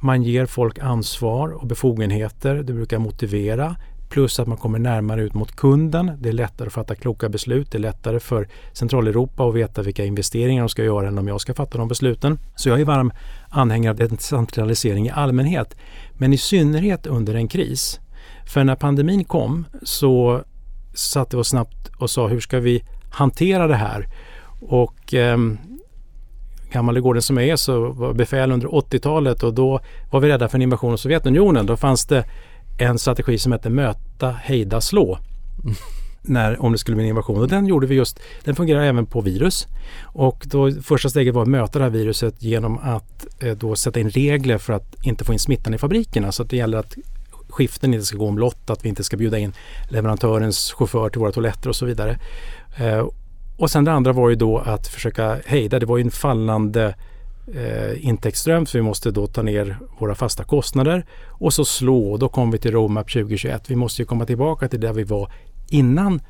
[0.00, 2.54] Man ger folk ansvar och befogenheter.
[2.54, 3.76] Det brukar motivera.
[4.08, 6.12] Plus att man kommer närmare ut mot kunden.
[6.18, 7.70] Det är lättare att fatta kloka beslut.
[7.70, 11.40] Det är lättare för Centraleuropa att veta vilka investeringar de ska göra än om jag
[11.40, 12.38] ska fatta de besluten.
[12.56, 13.12] Så jag är varm
[13.48, 15.76] anhängare av decentralisering i allmänhet.
[16.12, 18.00] Men i synnerhet under en kris.
[18.46, 20.42] För när pandemin kom så
[20.98, 24.08] satte vi oss snabbt och sa hur ska vi hantera det här?
[24.60, 25.38] Och eh,
[26.72, 29.80] gammal i gården som jag är så var befäl under 80-talet och då
[30.10, 31.66] var vi rädda för en invasion av Sovjetunionen.
[31.66, 32.24] Då fanns det
[32.78, 35.18] en strategi som hette möta, hejda, slå.
[35.64, 35.74] Mm.
[36.22, 37.40] När, om det skulle bli en invasion.
[37.40, 39.66] Och den gjorde vi just, den fungerar även på virus.
[40.02, 44.00] Och då första steget var att möta det här viruset genom att eh, då sätta
[44.00, 46.32] in regler för att inte få in smittan i fabrikerna.
[46.32, 46.94] Så att det gäller att
[47.48, 49.52] skiften inte ska gå omlott, att vi inte ska bjuda in
[49.88, 52.18] leverantörens chaufför till våra toaletter och så vidare.
[52.76, 53.08] Eh,
[53.56, 56.94] och sen det andra var ju då att försöka hejda, det var ju en fallande
[57.54, 62.28] eh, intäktsström så vi måste då ta ner våra fasta kostnader och så slå, då
[62.28, 63.70] kom vi till Roadmap 2021.
[63.70, 65.32] Vi måste ju komma tillbaka till där vi var
[65.68, 66.20] innan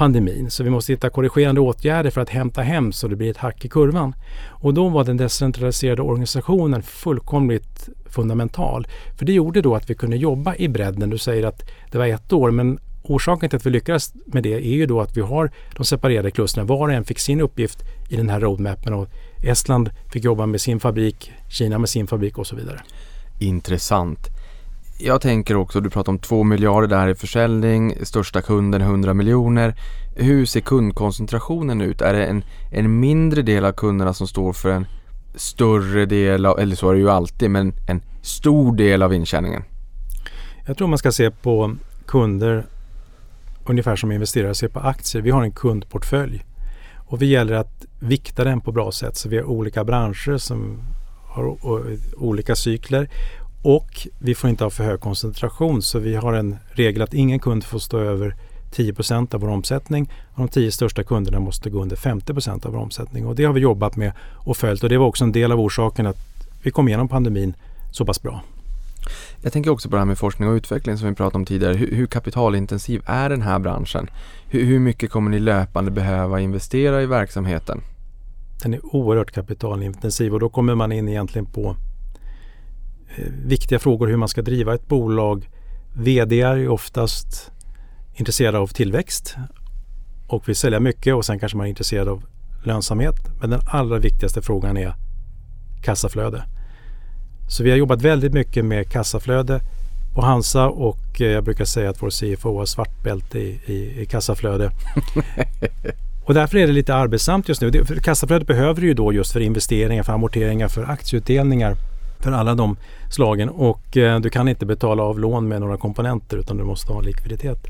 [0.00, 0.50] pandemin.
[0.50, 3.64] Så vi måste hitta korrigerande åtgärder för att hämta hem så det blir ett hack
[3.64, 4.14] i kurvan.
[4.48, 8.86] Och då var den decentraliserade organisationen fullkomligt fundamental.
[9.18, 11.10] För det gjorde då att vi kunde jobba i bredden.
[11.10, 14.54] Du säger att det var ett år men orsaken till att vi lyckades med det
[14.54, 16.66] är ju då att vi har de separerade klustren.
[16.66, 17.78] Var och en fick sin uppgift
[18.08, 19.08] i den här roadmappen och
[19.44, 22.80] Estland fick jobba med sin fabrik, Kina med sin fabrik och så vidare.
[23.40, 24.39] Intressant.
[25.02, 29.74] Jag tänker också, du pratar om 2 miljarder där i försäljning, största kunden 100 miljoner.
[30.16, 32.00] Hur ser kundkoncentrationen ut?
[32.00, 34.86] Är det en, en mindre del av kunderna som står för en
[35.34, 39.62] större del av, eller så är det ju alltid, men en stor del av intjäningen?
[40.66, 41.76] Jag tror man ska se på
[42.06, 42.66] kunder
[43.66, 45.22] ungefär som investerare ser på aktier.
[45.22, 46.44] Vi har en kundportfölj
[46.96, 49.16] och vi gäller att vikta den på bra sätt.
[49.16, 50.82] Så vi har olika branscher som
[51.30, 51.56] har
[52.16, 53.08] olika cykler
[53.62, 57.38] och vi får inte ha för hög koncentration så vi har en regel att ingen
[57.38, 58.36] kund får stå över
[58.74, 60.10] 10% av vår omsättning.
[60.32, 63.26] Och de 10 största kunderna måste gå under 50% av vår omsättning.
[63.26, 65.60] Och det har vi jobbat med och följt och det var också en del av
[65.60, 66.16] orsaken att
[66.62, 67.54] vi kom igenom pandemin
[67.92, 68.42] så pass bra.
[69.42, 71.74] Jag tänker också på det här med forskning och utveckling som vi pratade om tidigare.
[71.74, 74.10] Hur, hur kapitalintensiv är den här branschen?
[74.48, 77.80] Hur, hur mycket kommer ni löpande behöva investera i verksamheten?
[78.62, 81.76] Den är oerhört kapitalintensiv och då kommer man in egentligen på
[83.44, 85.48] viktiga frågor hur man ska driva ett bolag.
[85.92, 87.50] VD är ju oftast
[88.14, 89.36] intresserade av tillväxt
[90.26, 92.22] och vill sälja mycket och sen kanske man är intresserad av
[92.64, 93.16] lönsamhet.
[93.40, 94.94] Men den allra viktigaste frågan är
[95.82, 96.42] kassaflöde.
[97.48, 99.60] Så vi har jobbat väldigt mycket med kassaflöde
[100.14, 104.00] på Hansa och eh, jag brukar säga att vår CFO har svart bälte i, i,
[104.02, 104.70] i kassaflöde.
[106.24, 107.84] och därför är det lite arbetsamt just nu.
[108.02, 111.76] Kassaflödet behöver du ju då just för investeringar, för amorteringar, för aktieutdelningar,
[112.22, 112.76] för alla de
[113.10, 113.48] slagen.
[113.48, 117.00] Och eh, du kan inte betala av lån med några komponenter utan du måste ha
[117.00, 117.66] likviditet.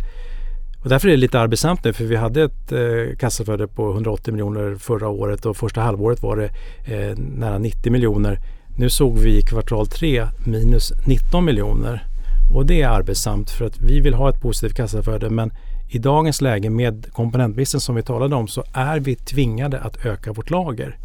[0.82, 4.32] Och därför är det lite arbetsamt nu för vi hade ett eh, kassaflöde på 180
[4.32, 6.50] miljoner förra året och första halvåret var det
[6.94, 8.38] eh, nära 90 miljoner.
[8.76, 12.06] Nu såg vi i kvartal 3 minus 19 miljoner
[12.54, 15.52] och det är arbetsamt för att vi vill ha ett positivt kassaflöde men
[15.88, 20.32] i dagens läge med komponentbristen som vi talade om så är vi tvingade att öka
[20.32, 20.96] vårt lager.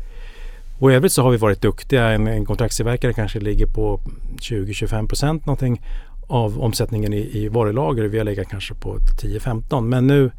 [0.79, 2.09] Och i övrigt så har vi varit duktiga.
[2.09, 3.99] En, en kontraktstillverkare kanske ligger på
[4.37, 5.81] 20-25 procent någonting
[6.27, 8.03] av omsättningen i, i varulager.
[8.03, 9.81] Vi har legat kanske på 10-15.
[9.81, 10.31] Men nu,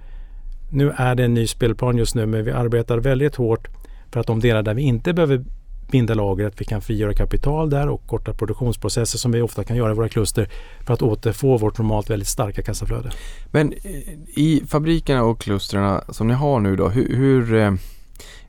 [0.70, 3.68] nu är det en ny spelplan just nu men vi arbetar väldigt hårt
[4.12, 5.44] för att de delar där vi inte behöver
[5.90, 9.76] binda lager, att vi kan frigöra kapital där och korta produktionsprocesser som vi ofta kan
[9.76, 10.48] göra i våra kluster
[10.86, 13.10] för att återfå vårt normalt väldigt starka kassaflöde.
[13.50, 13.90] Men eh,
[14.34, 17.78] i fabrikerna och klustren som ni har nu då, hur, hur,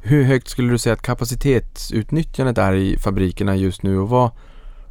[0.07, 4.31] hur högt skulle du säga att kapacitetsutnyttjandet är i fabrikerna just nu och vad,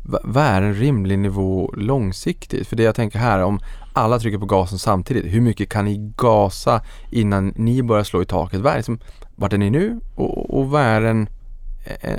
[0.03, 2.67] vad är en rimlig nivå långsiktigt?
[2.67, 3.61] För det jag tänker här, om
[3.93, 8.27] alla trycker på gasen samtidigt, hur mycket kan ni gasa innan ni börjar slå i
[8.27, 8.61] taket?
[8.61, 8.99] Vad är liksom,
[9.37, 11.29] vart är ni nu och, och vad är en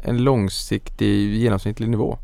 [0.04, 2.18] en långsiktig genomsnittlig nivå?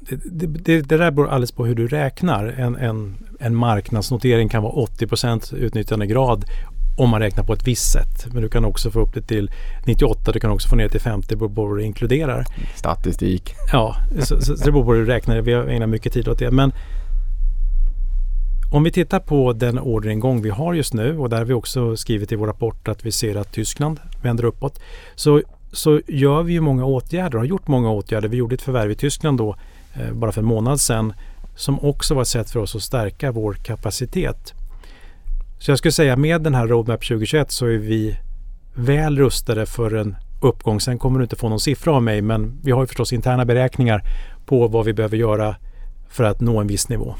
[0.00, 0.16] Det,
[0.46, 2.46] det, det, där beror alldeles på hur du räknar.
[2.46, 6.44] En, en, en marknadsnotering kan vara 80% utnyttjandegrad
[6.98, 8.26] om man räknar på ett visst sätt.
[8.32, 9.50] Men du kan också få upp det till
[9.86, 12.44] 98, du kan också få ner till 50 beroende på vad du inkluderar.
[12.76, 13.54] Statistik.
[13.72, 15.40] Ja, så, så, så det beror på hur du räknar.
[15.40, 16.50] Vi har ägnat mycket tid åt det.
[16.50, 16.72] Men
[18.72, 21.96] om vi tittar på den orderingång vi har just nu och där har vi också
[21.96, 24.80] skrivit i vår rapport att vi ser att Tyskland vänder uppåt.
[25.14, 25.42] Så
[25.72, 28.28] så gör vi ju många åtgärder, har gjort många åtgärder.
[28.28, 29.56] Vi gjorde ett förvärv i Tyskland då
[29.94, 31.12] eh, bara för en månad sedan
[31.56, 34.54] som också var ett sätt för oss att stärka vår kapacitet.
[35.58, 38.18] Så jag skulle säga med den här Roadmap 2021 så är vi
[38.74, 40.80] väl rustade för en uppgång.
[40.80, 43.44] Sen kommer du inte få någon siffra av mig men vi har ju förstås interna
[43.44, 44.02] beräkningar
[44.46, 45.56] på vad vi behöver göra
[46.08, 47.14] för att nå en viss nivå.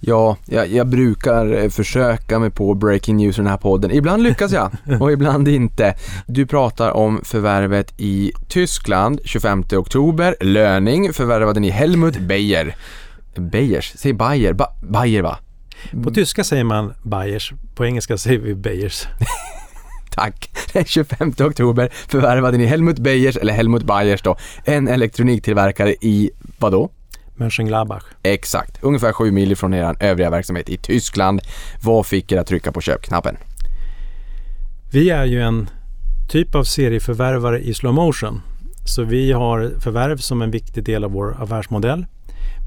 [0.00, 3.90] Ja, jag, jag, brukar eh, försöka mig på breaking news i den här podden.
[3.90, 4.70] Ibland lyckas jag
[5.00, 5.94] och ibland inte.
[6.26, 10.36] Du pratar om förvärvet i Tyskland 25 oktober.
[10.40, 12.76] Löning förvärvade ni Helmut Beyer.
[13.36, 15.38] Beyers, säg Bayer, ba Bayer va?
[16.04, 19.06] På tyska säger man Bayers, på engelska säger vi Beyers.
[20.10, 20.50] Tack!
[20.72, 26.90] Den 25 oktober förvärvade ni Helmut Beyers, eller Helmut Bayers då, en elektroniktillverkare i vadå?
[27.34, 28.04] Mönchengladbach.
[28.22, 31.40] Exakt, ungefär sju mil från er övriga verksamhet i Tyskland.
[31.82, 33.36] Vad fick er att trycka på köpknappen?
[34.92, 35.70] Vi är ju en
[36.28, 38.42] typ av serieförvärvare i slow motion.
[38.84, 42.06] Så vi har förvärv som en viktig del av vår affärsmodell.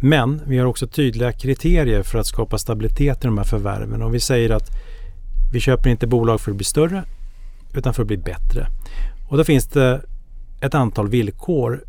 [0.04, 4.02] Men vi har också tydliga kriterier för att skapa stabilitet i de här förvärven.
[4.02, 4.70] Och vi säger att
[5.54, 7.04] vi köper inte bolag för att bli större
[7.74, 8.68] utan för att bli bättre.
[9.30, 10.02] Och då finns det
[10.62, 11.84] ett antal villkor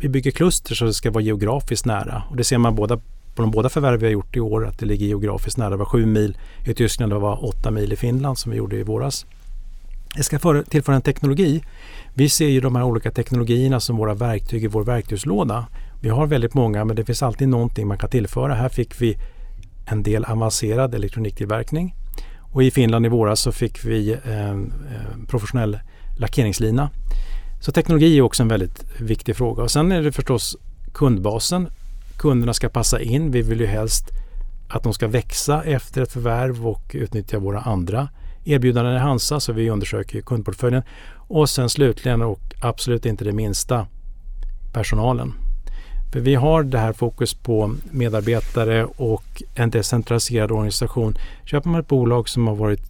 [0.00, 2.22] vi bygger kluster så det ska vara geografiskt nära.
[2.30, 2.96] Och det ser man båda,
[3.34, 5.70] på de båda förvärv vi har gjort i år att det ligger geografiskt nära.
[5.70, 8.58] Det var sju mil i Tyskland och det var åtta mil i Finland som vi
[8.58, 9.26] gjorde i våras.
[10.16, 11.64] Jag ska tillföra en teknologi.
[12.14, 15.66] Vi ser ju de här olika teknologierna som våra verktyg i vår verktygslåda.
[16.00, 18.54] Vi har väldigt många men det finns alltid någonting man kan tillföra.
[18.54, 19.18] Här fick vi
[19.86, 21.94] en del avancerad elektroniktillverkning.
[22.52, 24.56] Och i Finland i våras så fick vi eh, eh
[25.28, 25.78] professionell
[26.18, 26.90] lackeringslina
[27.60, 29.62] så teknologi är också en väldigt viktig fråga.
[29.62, 30.56] Och sen är det förstås
[30.92, 31.68] kundbasen.
[32.16, 33.30] Kunderna ska passa in.
[33.30, 34.04] Vi vill ju helst
[34.68, 38.08] att de ska växa efter ett förvärv och utnyttja våra andra
[38.44, 39.40] erbjudanden i Hansa.
[39.40, 40.82] Så vi undersöker kundportföljen.
[41.14, 43.86] Och sen slutligen och absolut inte det minsta
[44.72, 45.47] personalen.
[46.12, 51.18] För vi har det här fokus på medarbetare och en decentraliserad organisation.
[51.44, 52.82] Köper man ett bolag som har varit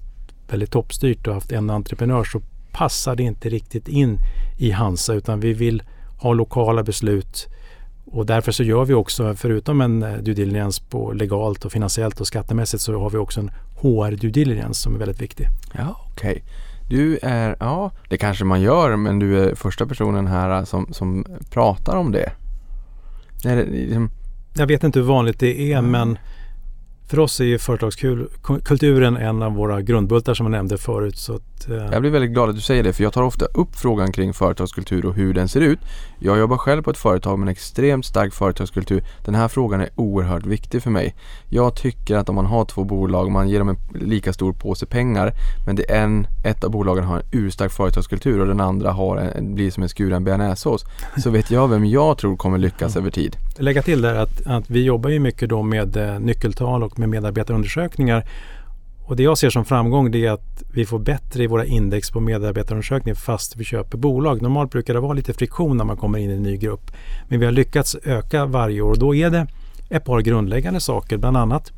[0.50, 2.40] väldigt toppstyrt och haft en entreprenör så
[2.72, 4.18] passar det inte riktigt in
[4.58, 5.82] i Hansa utan vi vill
[6.18, 7.48] ha lokala beslut
[8.12, 12.20] och därför så gör vi också, förutom en eh, due diligence på legalt och finansiellt
[12.20, 13.50] och skattemässigt så har vi också en
[13.80, 15.46] HR due diligence som är väldigt viktig.
[15.74, 16.42] Ja, okej.
[16.88, 20.92] Du är, ja, det kanske man gör, men du är första personen här eh, som,
[20.92, 22.32] som pratar om det.
[23.44, 24.10] Är det liksom,
[24.54, 26.18] Jag vet inte hur vanligt det är men
[27.08, 31.16] för oss är företagskulturen en av våra grundbultar som jag nämnde förut.
[31.16, 33.44] Så att, eh, Jag blir väldigt glad att du säger det för jag tar ofta
[33.44, 35.78] upp frågan kring företagskultur och hur den ser ut.
[36.18, 39.04] Jag jobbar själv på ett företag med en extremt stark företagskultur.
[39.24, 41.14] Den här frågan är oerhört viktig för mig.
[41.48, 44.86] Jag tycker att om man har två bolag, man ger dem en lika stor påse
[44.86, 45.32] pengar
[45.66, 49.16] men det är en, ett av bolagen har en urstark företagskultur och den andra har
[49.16, 50.84] en, blir som en skuren bearnaisesås.
[51.22, 53.36] Så vet jag vem jag tror kommer lyckas över tid.
[53.58, 57.08] lägga till där att, att vi jobbar ju mycket då med eh, nyckeltal och med
[57.08, 58.24] medarbetarundersökningar.
[59.04, 62.10] Och det jag ser som framgång det är att vi får bättre i våra index
[62.10, 64.42] på medarbetarundersökningar fast vi köper bolag.
[64.42, 66.90] Normalt brukar det vara lite friktion när man kommer in i en ny grupp.
[67.28, 69.46] Men vi har lyckats öka varje år och då är det
[69.88, 71.16] ett par grundläggande saker.
[71.16, 71.72] Bland annat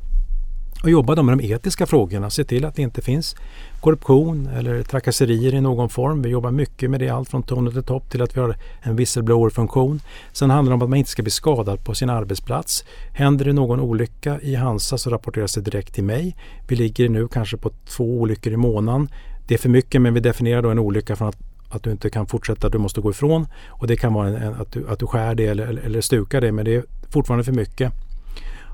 [0.82, 2.30] och jobba då med de etiska frågorna.
[2.30, 3.36] Se till att det inte finns
[3.80, 6.22] korruption eller trakasserier i någon form.
[6.22, 8.96] Vi jobbar mycket med det, allt från tone till topp till att vi har en
[8.96, 10.00] whistleblower-funktion.
[10.32, 12.84] Sen handlar det om att man inte ska bli skadad på sin arbetsplats.
[13.12, 16.36] Händer det någon olycka i Hansa så rapporteras det direkt till mig.
[16.68, 19.08] Vi ligger nu kanske på två olyckor i månaden.
[19.48, 21.36] Det är för mycket men vi definierar då en olycka från att
[21.72, 23.46] att du inte kan fortsätta, du måste gå ifrån.
[23.68, 26.40] Och det kan vara en, en, att, du, att du skär det eller, eller stukar
[26.40, 27.92] det men det är fortfarande för mycket.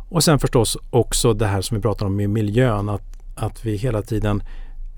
[0.09, 3.03] Och sen förstås också det här som vi pratar om med miljön, att,
[3.35, 4.43] att vi hela tiden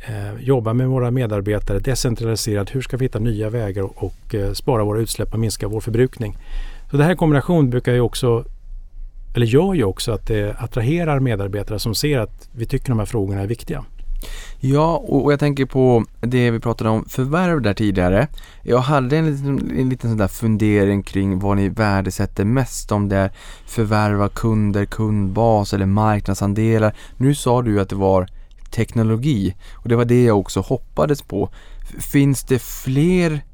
[0.09, 2.75] eh, jobbar med våra medarbetare decentraliserat.
[2.75, 5.81] Hur ska vi hitta nya vägar och, och eh, spara våra utsläpp och minska vår
[5.81, 6.37] förbrukning?
[6.91, 8.45] Så det här i kombination brukar ju också,
[9.35, 13.07] eller gör ju också att det attraherar medarbetare som ser att vi tycker de här
[13.07, 13.85] frågorna är viktiga.
[14.61, 18.29] Ja, och, jag tänker på det vi pratade om förvärv där tidigare.
[18.63, 23.09] Jag hade en liten, en liten sån där fundering kring vad ni värdesätter mest om
[23.09, 23.31] det är
[23.67, 26.95] förvärva kunder, kundbas eller marknadsandelar.
[27.17, 28.29] Nu sa du att det var
[28.71, 31.51] teknologi och det var det jag också hoppades på.
[31.99, 33.45] Finns det fler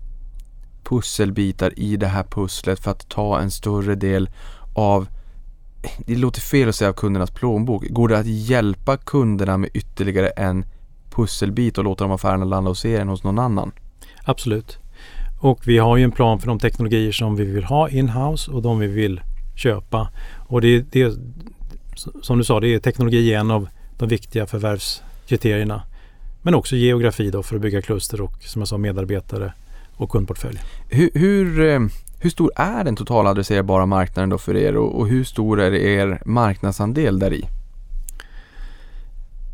[0.85, 4.31] pusselbitar i det här pusslet för att ta en större del
[4.75, 5.07] av
[6.07, 7.85] det låter fel att säga av kundernas plånbok.
[7.89, 10.64] Går det att hjälpa kunderna med ytterligare en
[11.11, 13.72] pusselbit och låta de affärerna landa hos er än hos någon annan?
[14.24, 14.78] Absolut.
[15.41, 18.62] Och vi har ju en plan för de teknologier som vi vill ha in-house och
[18.62, 19.20] de vi vill
[19.57, 20.09] köpa.
[20.49, 21.14] Och det, det
[22.22, 23.68] som du sa, det är teknologi en av
[23.99, 25.82] de viktiga förvärvskriterierna.
[26.43, 29.53] Men också geografi då för att bygga kluster och som jag sa medarbetare
[29.97, 30.59] och kundportfölj.
[30.89, 31.80] Hur, hur, eh,
[32.25, 35.75] hur stor är den totala adresserbara marknaden då för er och, och hur stor är
[35.75, 37.45] er marknadsandel där i?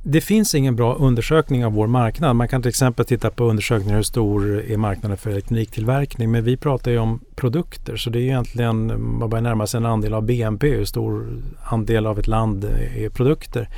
[0.02, 2.36] Det finns ingen bra undersökning av vår marknad.
[2.36, 6.30] Man kan till exempel titta på undersökningar hur stor är marknaden för elektroniktillverkning.
[6.30, 9.86] Men vi pratar ju om produkter så det är egentligen, man börjar närma sig en
[9.86, 12.64] andel av BNP, hur stor andel av ett land
[12.96, 13.68] är produkter.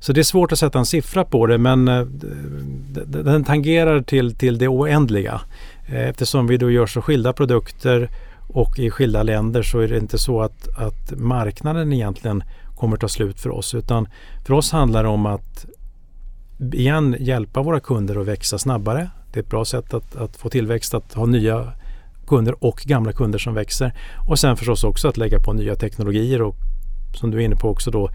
[0.00, 2.00] Så det är svårt att sätta en siffra på det men eh,
[3.06, 5.40] den tangerar till, till det oändliga.
[5.88, 8.10] Eh, eftersom vi då gör så skilda produkter
[8.56, 12.42] och i skilda länder så är det inte så att, att marknaden egentligen
[12.74, 14.08] kommer ta slut för oss utan
[14.46, 15.66] för oss handlar det om att
[16.72, 19.10] igen hjälpa våra kunder att växa snabbare.
[19.32, 21.72] Det är ett bra sätt att, att få tillväxt, att ha nya
[22.26, 23.92] kunder och gamla kunder som växer.
[24.28, 26.56] Och sen förstås också att lägga på nya teknologier och
[27.14, 28.10] som du är inne på också då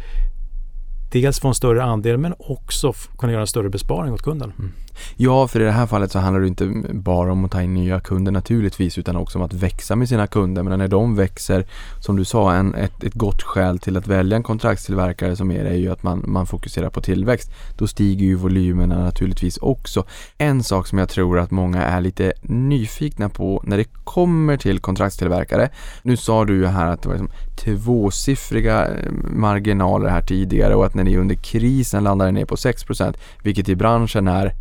[1.12, 4.54] dels få en större andel men också kunna göra en större besparing åt kunden.
[4.60, 4.72] Mm.
[5.16, 7.74] Ja, för i det här fallet så handlar det inte bara om att ta in
[7.74, 10.64] nya kunder naturligtvis utan också om att växa med sina kunder.
[10.64, 11.66] Men när de växer,
[12.00, 15.66] som du sa, en, ett, ett gott skäl till att välja en kontraktstillverkare som er
[15.66, 17.52] är ju att man, man fokuserar på tillväxt.
[17.78, 20.04] Då stiger ju volymerna naturligtvis också.
[20.38, 24.80] En sak som jag tror att många är lite nyfikna på när det kommer till
[24.80, 25.70] kontraktstillverkare.
[26.04, 30.86] Nu sa du ju här att det var liksom tvåsiffriga eh, marginaler här tidigare och
[30.86, 33.14] att när ni under krisen landade ner på 6%
[33.44, 34.54] vilket i branschen är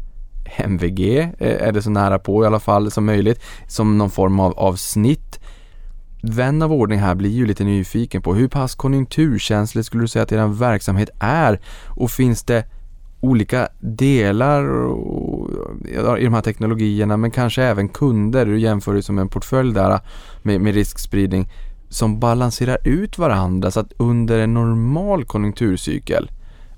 [0.57, 4.41] MVG eh, är det så nära på i alla fall som möjligt som någon form
[4.41, 5.41] av, av snitt.
[6.23, 10.23] Vän av ordning här blir ju lite nyfiken på hur pass konjunkturkänslig skulle du säga
[10.23, 11.61] att er verksamhet är?
[11.89, 12.65] Och finns det
[13.21, 14.65] olika delar
[16.19, 20.01] i de här teknologierna men kanske även kunder, du jämför ju som en portfölj där
[20.43, 21.49] med, med riskspridning
[21.89, 23.71] som balanserar ut varandra.
[23.71, 26.31] Så att under en normal konjunkturcykel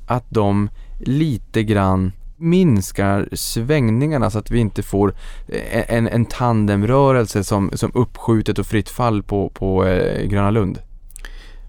[0.07, 0.69] att de
[0.99, 2.13] lite grann
[2.43, 5.15] minskar svängningarna så att vi inte får
[5.49, 10.79] eh, en, en tandemrörelse som, som uppskjutet och fritt fall på, på eh, Gröna Lund.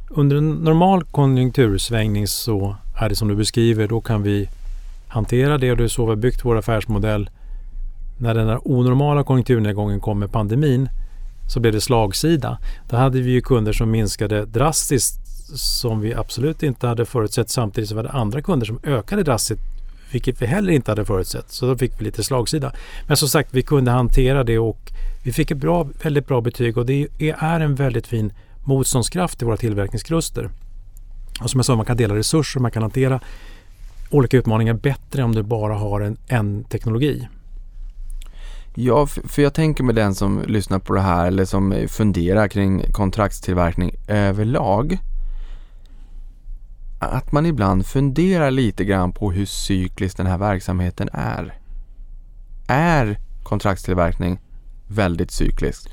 [0.10, 4.50] Under en normal konjunktursvängning så är det som du beskriver, då kan vi
[5.08, 7.30] hantera det och det är så vi har byggt vår affärsmodell.
[8.18, 10.90] När den här onormala konjunkturnedgången kom med pandemin
[11.50, 12.58] så blev det slagsida.
[12.90, 15.20] Då hade vi ju kunder som minskade drastiskt
[15.58, 19.73] som vi absolut inte hade förutsett samtidigt som vi hade andra kunder som ökade drastiskt
[20.14, 21.52] vilket vi heller inte hade förutsett.
[21.52, 22.72] Så då fick vi lite slagsida.
[23.08, 24.92] Men som sagt, vi kunde hantera det och
[25.24, 28.34] vi fick ett bra, väldigt bra betyg och det är en väldigt fin
[28.64, 30.50] motståndskraft i våra tillverkningskluster.
[31.42, 33.20] Och som jag sa, man kan dela resurser, man kan hantera
[34.10, 37.28] olika utmaningar bättre om du bara har en, en teknologi.
[38.76, 42.92] Ja, för jag tänker med den som lyssnar på det här eller som funderar kring
[42.92, 44.98] kontraktstillverkning överlag.
[47.08, 51.54] Att man ibland funderar lite grann på hur cyklisk den här verksamheten är.
[52.68, 54.40] Är kontraktstillverkning
[54.88, 55.90] väldigt cyklisk?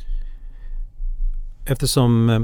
[1.67, 2.41] Eftersom eh,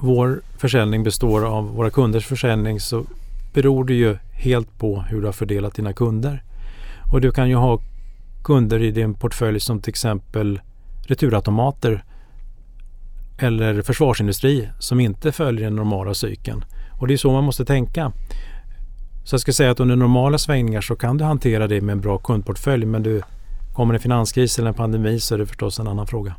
[0.00, 3.04] vår försäljning består av våra kunders försäljning så
[3.54, 6.42] beror det ju helt på hur du har fördelat dina kunder.
[7.12, 7.80] Och du kan ju ha
[8.44, 10.60] kunder i din portfölj som till exempel
[11.06, 12.04] returautomater
[13.38, 16.64] eller försvarsindustri som inte följer den normala cykeln.
[17.02, 18.12] Och det är så man måste tänka.
[19.24, 22.00] Så jag ska säga att under normala svängningar så kan du hantera det med en
[22.00, 23.22] bra kundportfölj men du
[23.72, 26.34] kommer en finanskris eller en pandemi så är det förstås en annan fråga.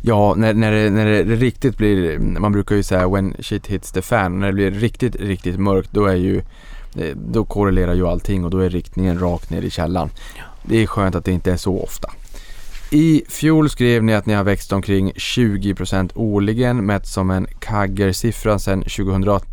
[0.00, 3.92] Ja, när, när, det, när det riktigt blir, man brukar ju säga when shit hits
[3.92, 6.36] the fan, när det blir riktigt, riktigt mörkt då är ju
[6.96, 10.10] eh, då korrelerar ju allting och då är riktningen rakt ner i källan.
[10.62, 12.10] Det är skönt att det inte är så ofta.
[12.90, 18.58] I fjol skrev ni att ni har växt omkring 20% årligen mätt som en CAGR-siffra
[18.58, 19.46] sedan 2008,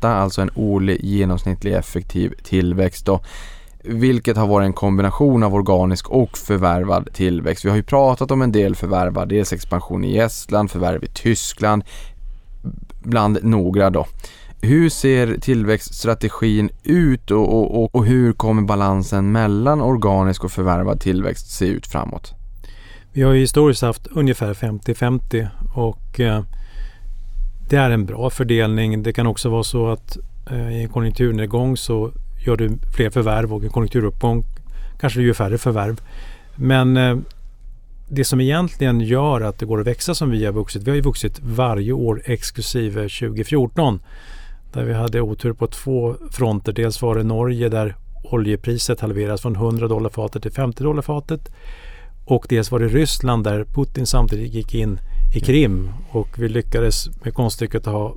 [0.00, 3.06] alltså en årlig genomsnittlig effektiv tillväxt.
[3.06, 3.20] Då
[3.88, 7.64] vilket har varit en kombination av organisk och förvärvad tillväxt.
[7.64, 11.84] Vi har ju pratat om en del förvärvad, dels expansion i Estland, förvärv i Tyskland,
[13.02, 14.06] bland några då.
[14.60, 21.50] Hur ser tillväxtstrategin ut och, och, och, hur kommer balansen mellan organisk och förvärvad tillväxt
[21.50, 22.34] se ut framåt?
[23.12, 26.42] Vi har ju historiskt haft ungefär 50-50 och eh,
[27.68, 29.02] det är en bra fördelning.
[29.02, 30.16] Det kan också vara så att
[30.50, 32.12] eh, i en konjunkturnedgång så
[32.46, 34.44] gör du fler förvärv och i en konjunkturuppgång
[35.00, 36.00] kanske du gör färre förvärv.
[36.56, 37.16] Men eh,
[38.08, 40.96] det som egentligen gör att det går att växa som vi har vuxit, vi har
[40.96, 44.00] ju vuxit varje år exklusive 2014
[44.72, 46.72] där vi hade otur på två fronter.
[46.72, 51.52] Dels var det Norge där oljepriset halveras från 100 dollar fatet till 50 dollar fatet.
[52.24, 54.98] Och dels var det Ryssland där Putin samtidigt gick in
[55.36, 58.16] i Krim och vi lyckades med konststycket att ha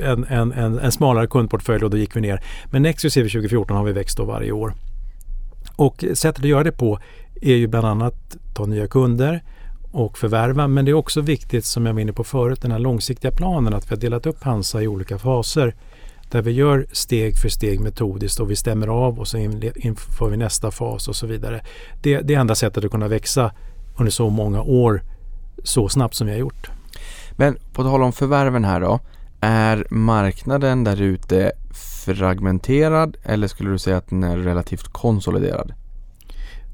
[0.00, 2.42] en, en, en, en smalare kundportfölj och då gick vi ner.
[2.66, 4.74] Men exklusive 2014 har vi växt då varje år.
[5.76, 6.98] Och sättet att göra det på
[7.40, 9.42] är ju bland annat ta nya kunder
[9.92, 10.68] och förvärva.
[10.68, 13.74] Men det är också viktigt som jag var inne på förut, den här långsiktiga planen
[13.74, 15.74] att vi har delat upp Hansa i olika faser.
[16.30, 20.36] Där vi gör steg för steg metodiskt och vi stämmer av och så inför vi
[20.36, 21.64] nästa fas och så vidare.
[22.02, 23.52] Det, det är enda sättet att kunna växa
[23.98, 25.02] under så många år
[25.64, 26.70] så snabbt som vi har gjort.
[27.32, 29.00] Men på tal om förvärven här då.
[29.40, 31.52] Är marknaden där ute
[32.04, 35.72] fragmenterad eller skulle du säga att den är relativt konsoliderad?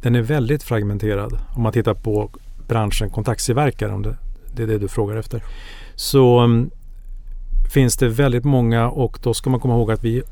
[0.02, 2.30] Den är väldigt fragmenterad om man tittar på
[2.68, 4.16] branschen kontaktillverkare om det,
[4.54, 5.42] det är det du frågar efter.
[5.94, 6.70] Så um,
[7.72, 10.22] finns det väldigt många och då ska man komma ihåg att vi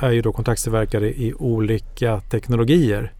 [0.00, 3.12] är ju då kontaktillverkare i olika teknologier.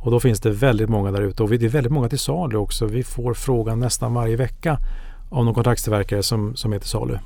[0.00, 2.56] Och då finns det väldigt många där ute och det är väldigt många till salu
[2.56, 2.86] också.
[2.86, 4.78] Vi får frågan nästan varje vecka
[5.30, 7.18] av någon kontraktstillverkare som, som är till salu.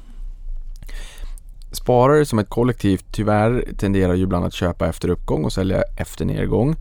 [1.73, 6.25] Sparare som ett kollektiv tyvärr tenderar ju ibland att köpa efter uppgång och sälja efter
[6.25, 6.77] nedgång.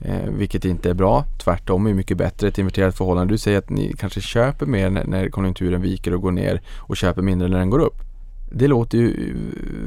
[0.00, 1.24] Eh, vilket inte är bra.
[1.38, 3.34] Tvärtom är mycket bättre ett inverterat förhållande.
[3.34, 6.96] Du säger att ni kanske köper mer när, när konjunkturen viker och går ner och
[6.96, 7.96] köper mindre när den går upp.
[8.52, 9.36] Det låter ju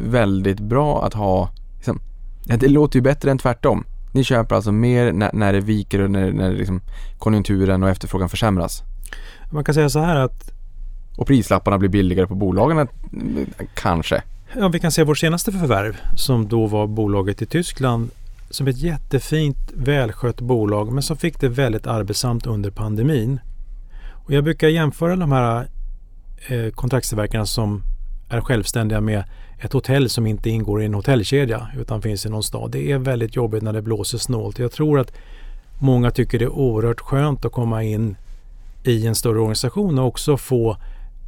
[0.05, 1.49] väldigt bra att ha.
[1.75, 1.99] Liksom,
[2.43, 3.85] det låter ju bättre än tvärtom.
[4.13, 6.81] Ni köper alltså mer när, när det viker och när, när liksom
[7.17, 8.83] konjunkturen och efterfrågan försämras.
[9.51, 10.51] Man kan säga så här att
[11.17, 12.87] och prislapparna blir billigare på bolagen
[13.73, 14.21] kanske.
[14.57, 18.09] Ja, vi kan se vårt senaste förvärv som då var bolaget i Tyskland
[18.49, 23.39] som ett jättefint välskött bolag men som fick det väldigt arbetsamt under pandemin.
[24.25, 25.67] Och jag brukar jämföra de här
[26.47, 27.83] eh, kontraktstillverkarna som
[28.29, 29.23] är självständiga med
[29.59, 32.71] ett hotell som inte ingår i en hotellkedja utan finns i någon stad.
[32.71, 34.59] Det är väldigt jobbigt när det blåser snålt.
[34.59, 35.13] Jag tror att
[35.79, 38.15] många tycker det är oerhört skönt att komma in
[38.83, 40.77] i en större organisation och också få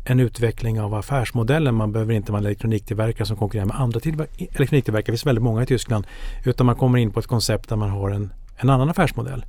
[0.05, 1.75] en utveckling av affärsmodellen.
[1.75, 3.99] Man behöver inte vara en elektroniktillverkare som konkurrerar med andra
[4.37, 5.11] elektroniktillverkare.
[5.11, 6.07] Det finns väldigt många i Tyskland.
[6.45, 9.45] Utan man kommer in på ett koncept där man har en, en annan affärsmodell.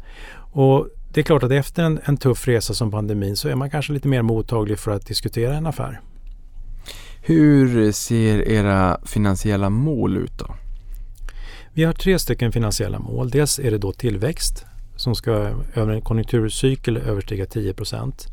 [0.53, 3.71] Och det är klart att efter en, en tuff resa som pandemin så är man
[3.71, 6.01] kanske lite mer mottaglig för att diskutera en affär.
[7.25, 10.55] Hur ser era finansiella mål ut då?
[11.73, 13.31] Vi har tre stycken finansiella mål.
[13.31, 14.65] Dels är det då tillväxt
[14.97, 15.31] som ska
[15.75, 18.27] över en konjunkturcykel överstiga 10 procent.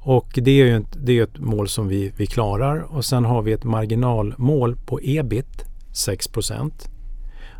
[0.00, 3.24] Och det är ju ett, det är ett mål som vi, vi klarar och sen
[3.24, 6.88] har vi ett marginalmål på ebit 6 procent.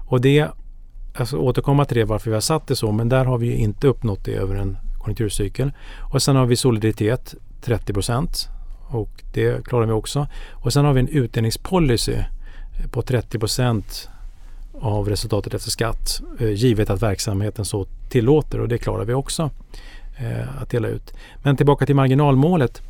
[0.09, 0.49] Och det,
[1.19, 3.55] jag ska återkomma till det varför vi har satt det så, men där har vi
[3.55, 5.73] inte uppnått det över en konjunkturcykel.
[6.13, 7.93] Och sen har vi soliditet 30
[8.89, 10.27] och det klarar vi också.
[10.53, 12.17] Och sen har vi en utdelningspolicy
[12.91, 14.09] på 30%
[14.81, 19.51] av resultatet efter skatt eh, givet att verksamheten så tillåter och det klarar vi också
[20.17, 21.15] eh, att dela ut.
[21.43, 22.83] Men tillbaka till marginalmålet.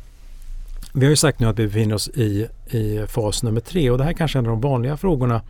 [0.93, 3.97] Vi har ju sagt nu att vi befinner oss i, i fas nummer tre och
[3.97, 5.41] det här kanske är en av de vanliga frågorna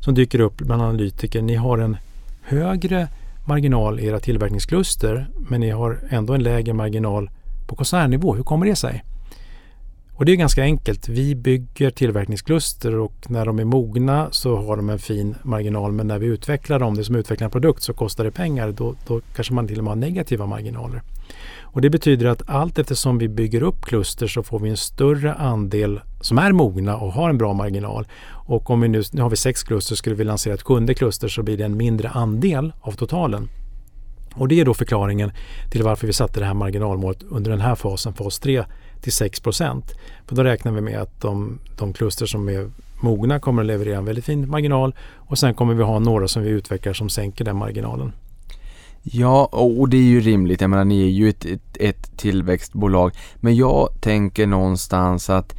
[0.00, 1.42] som dyker upp bland analytiker.
[1.42, 1.96] Ni har en
[2.42, 3.08] högre
[3.46, 7.30] marginal i era tillverkningskluster men ni har ändå en lägre marginal
[7.66, 8.34] på koncernnivå.
[8.34, 9.04] Hur kommer det sig?
[10.18, 11.08] Och det är ganska enkelt.
[11.08, 16.06] Vi bygger tillverkningskluster och när de är mogna så har de en fin marginal men
[16.06, 18.72] när vi utvecklar dem, det som utvecklar en produkt, så kostar det pengar.
[18.72, 21.02] Då, då kanske man till och med har negativa marginaler.
[21.62, 25.34] Och Det betyder att allt eftersom vi bygger upp kluster så får vi en större
[25.34, 28.06] andel som är mogna och har en bra marginal.
[28.28, 31.28] Och om vi nu, nu har vi sex kluster, skulle vi lansera ett sjunde kluster
[31.28, 33.48] så blir det en mindre andel av totalen.
[34.34, 35.32] Och Det är då förklaringen
[35.70, 38.64] till varför vi satte det här marginalmålet under den här fasen, fas 3,
[39.00, 39.82] till 6%
[40.26, 42.70] För då räknar vi med att de, de kluster som är
[43.00, 46.42] mogna kommer att leverera en väldigt fin marginal och sen kommer vi ha några som
[46.42, 48.12] vi utvecklar som sänker den marginalen.
[49.02, 50.60] Ja, och det är ju rimligt.
[50.60, 53.12] Jag menar, ni är ju ett, ett, ett tillväxtbolag.
[53.36, 55.56] Men jag tänker någonstans att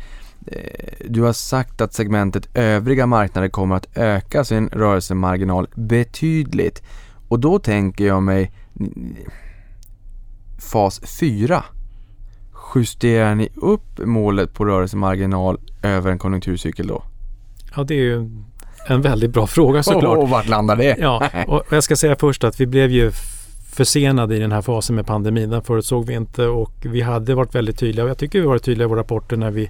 [0.48, 6.84] eh, du har sagt att segmentet övriga marknader kommer att öka sin rörelsemarginal betydligt.
[7.28, 8.52] Och då tänker jag mig
[10.60, 11.64] fas 4
[12.76, 17.04] justerar ni upp målet på rörelsemarginal över en konjunkturcykel då?
[17.76, 18.30] Ja, det är ju
[18.88, 20.18] en väldigt bra fråga såklart.
[20.18, 20.96] Och vart landar det?
[21.00, 23.12] Ja, och jag ska säga först att vi blev ju
[23.72, 25.50] försenade i den här fasen med pandemin.
[25.50, 28.64] Den förutsåg vi inte och vi hade varit väldigt tydliga och jag tycker vi varit
[28.64, 29.70] tydliga i våra rapporter när vi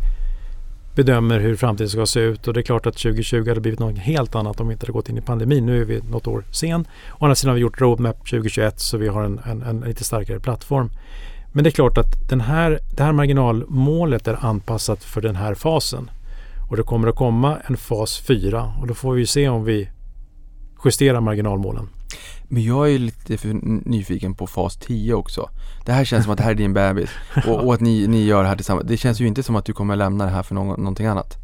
[0.95, 3.97] bedömer hur framtiden ska se ut och det är klart att 2020 hade blivit något
[3.97, 5.65] helt annat om vi inte hade gått in i pandemin.
[5.65, 6.87] Nu är vi något år sen.
[7.11, 10.03] Å andra sidan har vi gjort roadmap 2021 så vi har en, en, en lite
[10.03, 10.89] starkare plattform.
[11.51, 15.55] Men det är klart att den här, det här marginalmålet är anpassat för den här
[15.55, 16.11] fasen.
[16.69, 19.89] Och det kommer att komma en fas 4 och då får vi se om vi
[20.85, 21.89] justerar marginalmålen.
[22.43, 23.37] Men jag är lite
[23.85, 25.49] nyfiken på fas 10 också.
[25.85, 27.09] Det här känns som att det här är din bebis
[27.47, 28.87] och, och att ni, ni gör det här tillsammans.
[28.87, 31.37] Det känns ju inte som att du kommer lämna det här för någon, någonting annat.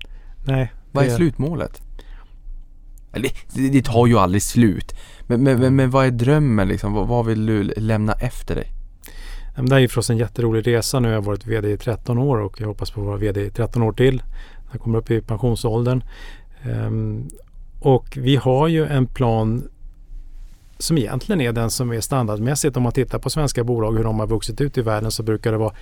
[0.45, 0.73] Nej.
[0.91, 1.81] Vad är slutmålet?
[3.13, 4.95] Eller, det, det tar ju aldrig slut.
[5.27, 6.93] Men, men, men, men vad är drömmen liksom?
[6.93, 8.72] Vad, vad vill du lämna efter dig?
[9.55, 10.99] Det här är förstås en jätterolig resa.
[10.99, 13.41] Nu har jag varit VD i 13 år och jag hoppas på att vara VD
[13.45, 14.23] i 13 år till.
[14.71, 16.03] Jag kommer upp i pensionsåldern.
[16.65, 17.27] Um,
[17.79, 19.69] och vi har ju en plan
[20.77, 22.77] som egentligen är den som är standardmässigt.
[22.77, 25.51] Om man tittar på svenska bolag hur de har vuxit ut i världen så brukar
[25.51, 25.73] det vara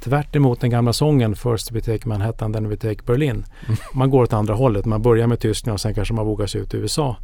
[0.00, 3.44] tvärt emot den gamla sången First we take Manhattan, then we take Berlin.
[3.66, 3.76] Mm.
[3.94, 4.84] Man går åt andra hållet.
[4.84, 7.16] Man börjar med Tyskland och sen kanske man vågar sig ut i USA.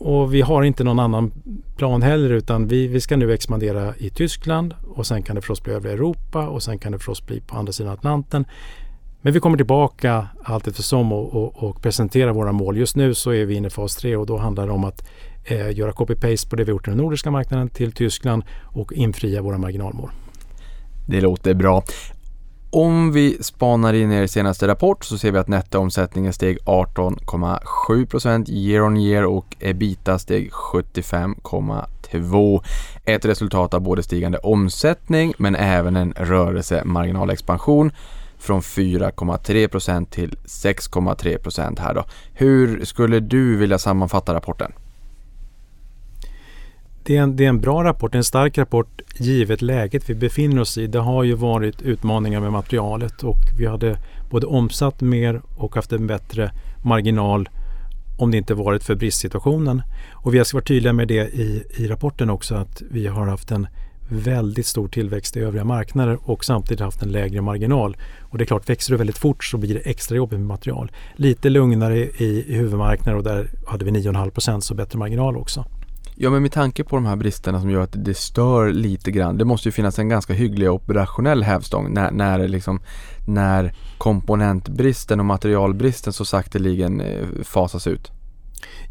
[0.00, 1.32] Och vi har inte någon annan
[1.76, 5.62] plan heller utan vi, vi ska nu expandera i Tyskland och sen kan det förstås
[5.62, 8.44] bli övriga Europa och sen kan det förstås bli på andra sidan Atlanten.
[9.20, 12.76] Men vi kommer tillbaka allt eftersom och, och, och presentera våra mål.
[12.76, 15.08] Just nu så är vi inne i fas 3 och då handlar det om att
[15.44, 19.42] eh, göra copy-paste på det vi gjort i den nordiska marknaden till Tyskland och infria
[19.42, 20.10] våra marginalmål.
[21.08, 21.82] Det låter bra.
[22.72, 28.82] Om vi spanar in er senaste rapport så ser vi att nettoomsättningen steg 18,7% year
[28.82, 32.62] on year och ebita steg 75,2%.
[33.04, 37.92] Ett resultat av både stigande omsättning men även en rörelsemarginalexpansion
[38.38, 42.04] från 4,3% till 6,3% här då.
[42.32, 44.72] Hur skulle du vilja sammanfatta rapporten?
[47.10, 50.60] Det är, en, det är en bra rapport, en stark rapport givet läget vi befinner
[50.60, 50.86] oss i.
[50.86, 53.96] Det har ju varit utmaningar med materialet och vi hade
[54.30, 56.50] både omsatt mer och haft en bättre
[56.84, 57.48] marginal
[58.18, 59.82] om det inte varit för bristsituationen.
[60.12, 63.50] Och vi har varit tydliga med det i, i rapporten också att vi har haft
[63.50, 63.66] en
[64.08, 67.96] väldigt stor tillväxt i övriga marknader och samtidigt haft en lägre marginal.
[68.20, 70.90] Och det är klart, växer du väldigt fort så blir det extra jobbigt med material.
[71.16, 75.64] Lite lugnare i, i huvudmarknader och där hade vi 9,5% så bättre marginal också.
[76.22, 79.38] Ja men med tanke på de här bristerna som gör att det stör lite grann.
[79.38, 82.80] Det måste ju finnas en ganska hygglig operationell hävstång när, när, liksom,
[83.26, 88.10] när komponentbristen och materialbristen så sakteligen eh, fasas ut.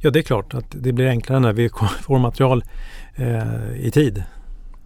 [0.02, 1.70] Ja det är klart att det blir enklare när vi
[2.02, 2.64] får material
[3.16, 4.24] eh, i tid.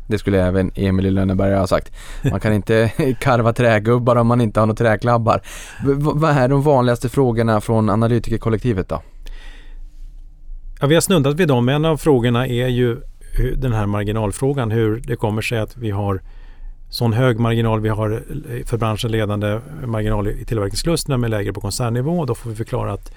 [0.07, 1.94] Det skulle även Emil i Lönneberga ha sagt.
[2.32, 5.41] Man kan inte karva trägubbar om man inte har några träklabbar.
[5.86, 9.02] V vad är de vanligaste frågorna från analytikerkollektivet då?
[10.84, 11.69] Ja, vi har snuddat vid dem.
[11.69, 13.01] En av frågorna är ju
[13.55, 14.72] den här marginalfrågan.
[14.72, 16.22] Hur det kommer sig att vi har
[16.89, 17.80] sån hög marginal.
[17.80, 22.26] Vi har eh, för branschen ledande marginal i tillverkningsklustren med lägre på koncernnivå.
[22.26, 23.11] Då får vi förklara att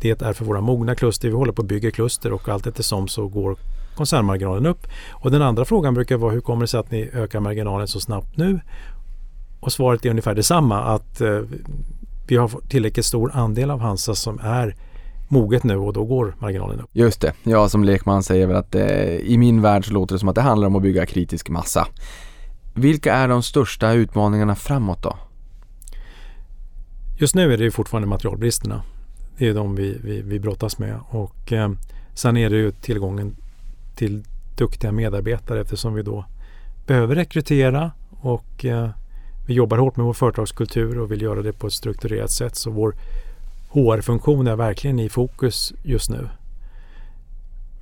[0.00, 1.28] det är för våra mogna kluster.
[1.28, 3.56] Vi håller på att bygga kluster och allt eftersom så går
[3.96, 4.86] koncernmarginalen upp.
[5.10, 8.00] Och den andra frågan brukar vara hur kommer det sig att ni ökar marginalen så
[8.00, 8.60] snabbt nu?
[9.60, 11.40] Och svaret är ungefär detsamma att eh,
[12.26, 14.76] vi har tillräckligt stor andel av Hansa som är
[15.32, 16.90] moget nu och då går marginalen upp.
[16.92, 20.18] Just det, jag som lekman säger väl att eh, i min värld så låter det
[20.18, 21.86] som att det handlar om att bygga kritisk massa.
[22.74, 25.16] Vilka är de största utmaningarna framåt då?
[27.18, 28.82] Just nu är det ju fortfarande materialbristerna.
[29.38, 31.70] Det är de vi, vi, vi brottas med och eh,
[32.14, 33.36] sen är det ju tillgången
[33.96, 34.24] till
[34.56, 36.24] duktiga medarbetare eftersom vi då
[36.86, 38.90] behöver rekrytera och eh,
[39.46, 42.56] vi jobbar hårt med vår företagskultur och vill göra det på ett strukturerat sätt.
[42.56, 42.94] Så vår
[43.72, 46.28] HR-funktion är verkligen i fokus just nu.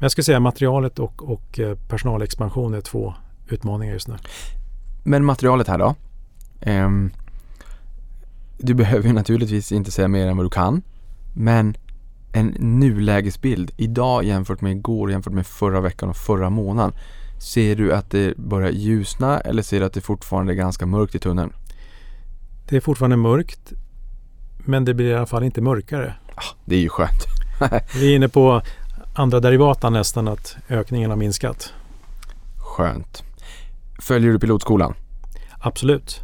[0.01, 3.15] Men jag skulle säga materialet och, och eh, personalexpansion är två
[3.49, 4.17] utmaningar just nu.
[5.05, 5.95] Men materialet här då?
[6.67, 7.11] Um,
[8.59, 10.83] du behöver ju naturligtvis inte säga mer än vad du kan.
[11.35, 11.77] Men
[12.33, 16.93] en nulägesbild idag jämfört med igår, jämfört med förra veckan och förra månaden.
[17.41, 21.15] Ser du att det börjar ljusna eller ser du att det fortfarande är ganska mörkt
[21.15, 21.53] i tunneln?
[22.69, 23.73] Det är fortfarande mörkt
[24.65, 26.15] men det blir i alla fall inte mörkare.
[26.35, 27.27] Ah, det är ju skönt.
[27.95, 28.63] Vi är inne på
[29.15, 31.73] andra derivata nästan att ökningen har minskat.
[32.59, 33.23] Skönt.
[33.99, 34.95] Följer du pilotskolan?
[35.59, 36.21] Absolut.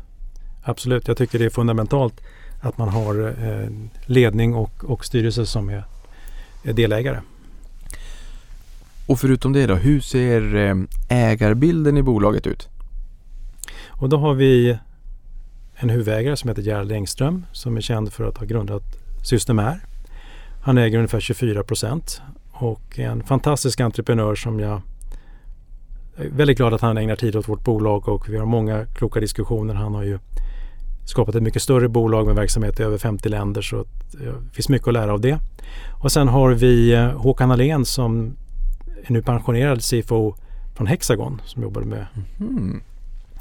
[0.62, 1.08] Absolut.
[1.08, 2.20] Jag tycker det är fundamentalt
[2.60, 3.68] att man har eh,
[4.06, 5.84] ledning och, och styrelse som är,
[6.62, 7.20] är delägare.
[9.06, 10.74] Och förutom det då, hur ser eh,
[11.08, 12.68] ägarbilden i bolaget ut?
[13.88, 14.78] Och då har vi
[15.76, 18.82] en huvudägare som heter Gerald Engström som är känd för att ha grundat
[19.22, 19.80] Systemair.
[20.62, 22.20] Han äger ungefär 24 procent
[22.52, 24.80] och är en fantastisk entreprenör som jag
[26.16, 29.20] är väldigt glad att han ägnar tid åt vårt bolag och vi har många kloka
[29.20, 29.74] diskussioner.
[29.74, 30.18] Han har ju
[31.04, 34.88] skapat ett mycket större bolag med verksamhet i över 50 länder så det finns mycket
[34.88, 35.38] att lära av det.
[36.02, 38.36] Och sen har vi eh, Håkan Alén som
[39.06, 40.34] är nu pensionerad CFO
[40.76, 42.06] från Hexagon som jobbar med
[42.40, 42.82] mm.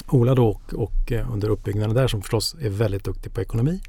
[0.09, 3.81] Ola då och, och eh, under uppbyggnaden där som förstås är väldigt duktig på ekonomi.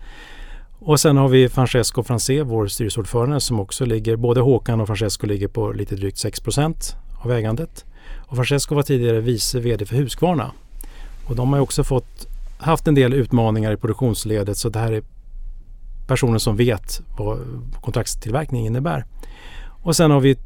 [0.78, 5.26] Och sen har vi Francesco Francé, vår styrelseordförande som också ligger, både Håkan och Francesco
[5.26, 7.84] ligger på lite drygt 6% av ägandet.
[8.26, 10.52] Och Francesco var tidigare vice VD för Husqvarna.
[11.26, 12.26] Och de har också fått,
[12.58, 15.02] haft en del utmaningar i produktionsledet så det här är
[16.06, 17.38] personer som vet vad
[17.80, 19.04] kontraktstillverkning innebär.
[19.82, 20.36] Och sen har vi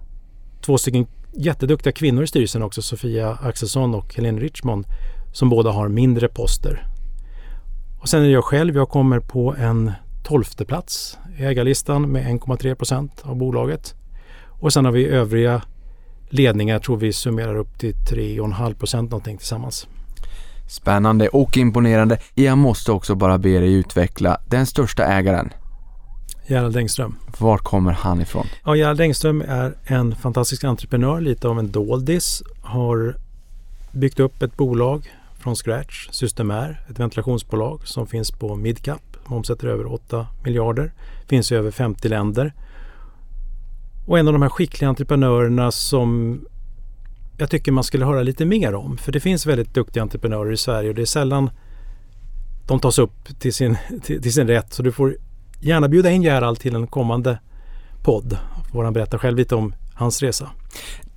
[0.60, 4.86] två stycken jätteduktiga kvinnor i styrelsen också, Sofia Axelsson och Helene Richmond
[5.32, 6.86] som båda har mindre poster.
[8.00, 8.76] Och sen är det jag själv.
[8.76, 9.92] Jag kommer på en
[10.22, 13.94] tolfte plats i ägarlistan med 1,3 procent av bolaget.
[14.48, 15.62] Och sen har vi övriga
[16.28, 16.74] ledningar.
[16.74, 19.86] Jag tror vi summerar upp till 3,5 procent någonting tillsammans.
[20.68, 22.18] Spännande och imponerande.
[22.34, 25.52] Jag måste också bara be dig utveckla den största ägaren.
[26.46, 27.16] Gerald Engström.
[27.38, 28.46] Var kommer han ifrån?
[28.64, 32.42] Ja, Gerald Engström är en fantastisk entreprenör, lite av en doldis.
[32.62, 33.16] Har
[33.92, 35.10] byggt upp ett bolag
[35.40, 36.08] från scratch.
[36.10, 39.02] Systemair, ett ventilationsbolag som finns på midcap.
[39.26, 40.92] som omsätter över 8 miljarder.
[41.26, 42.54] Finns i över 50 länder.
[44.06, 46.40] Och en av de här skickliga entreprenörerna som
[47.38, 48.98] jag tycker man skulle höra lite mer om.
[48.98, 51.50] För det finns väldigt duktiga entreprenörer i Sverige och det är sällan
[52.66, 54.72] de tas upp till sin, till, till sin rätt.
[54.72, 55.16] Så du får
[55.60, 57.38] gärna bjuda in Gerald till en kommande
[58.02, 58.38] podd.
[58.72, 60.50] Får han berätta själv lite om hans resa.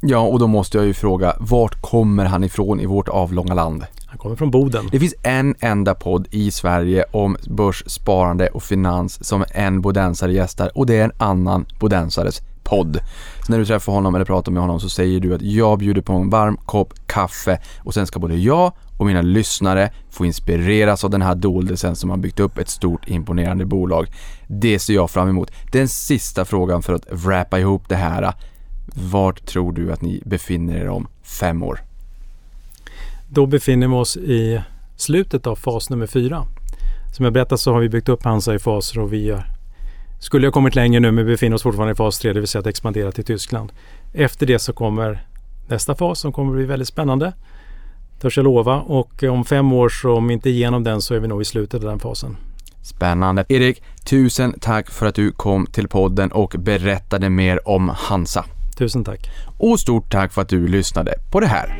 [0.02, 3.84] Ja, och då måste jag ju fråga, vart kommer han ifrån i vårt avlånga land?
[4.14, 4.90] Han kommer från Boden.
[4.91, 10.34] Det finns en enda podd i Sverige om börs, sparande och finans som en bodensare
[10.34, 12.99] gästar och det är en annan bodensares podd.
[13.45, 16.02] Så när du träffar honom eller pratar med honom så säger du att jag bjuder
[16.02, 21.03] på en varm kopp kaffe och sen ska både jag och mina lyssnare få inspireras
[21.03, 24.07] av den här doldisen som har byggt upp ett stort imponerande bolag.
[24.48, 25.52] Det ser jag fram emot.
[25.72, 28.34] Den sista frågan för att wrappa ihop det här.
[29.11, 31.93] Vart tror du att ni befinner er om fem år?
[33.35, 34.61] Då befinner vi oss i
[34.95, 36.45] slutet av fas nummer fyra.
[37.15, 39.38] Som jag berättade så har vi byggt upp Hansa i faser och vi
[40.19, 42.60] skulle ha kommit längre nu men befinner oss fortfarande i fas tre, det vill säga
[42.60, 43.72] att expandera till Tyskland.
[44.14, 45.26] Efter det så kommer
[45.68, 47.34] nästa fas som kommer bli väldigt spännande.
[48.22, 51.27] Törs jag lova och om fem år så om inte igenom den så är vi
[51.27, 52.38] nog i slutet av den fasen.
[52.81, 53.45] Spännande.
[53.49, 58.45] Erik, tusen tack för att du kom till podden och berättade mer om Hansa.
[58.76, 59.30] Tusen tack.
[59.58, 61.78] Och stort tack för att du lyssnade på det här.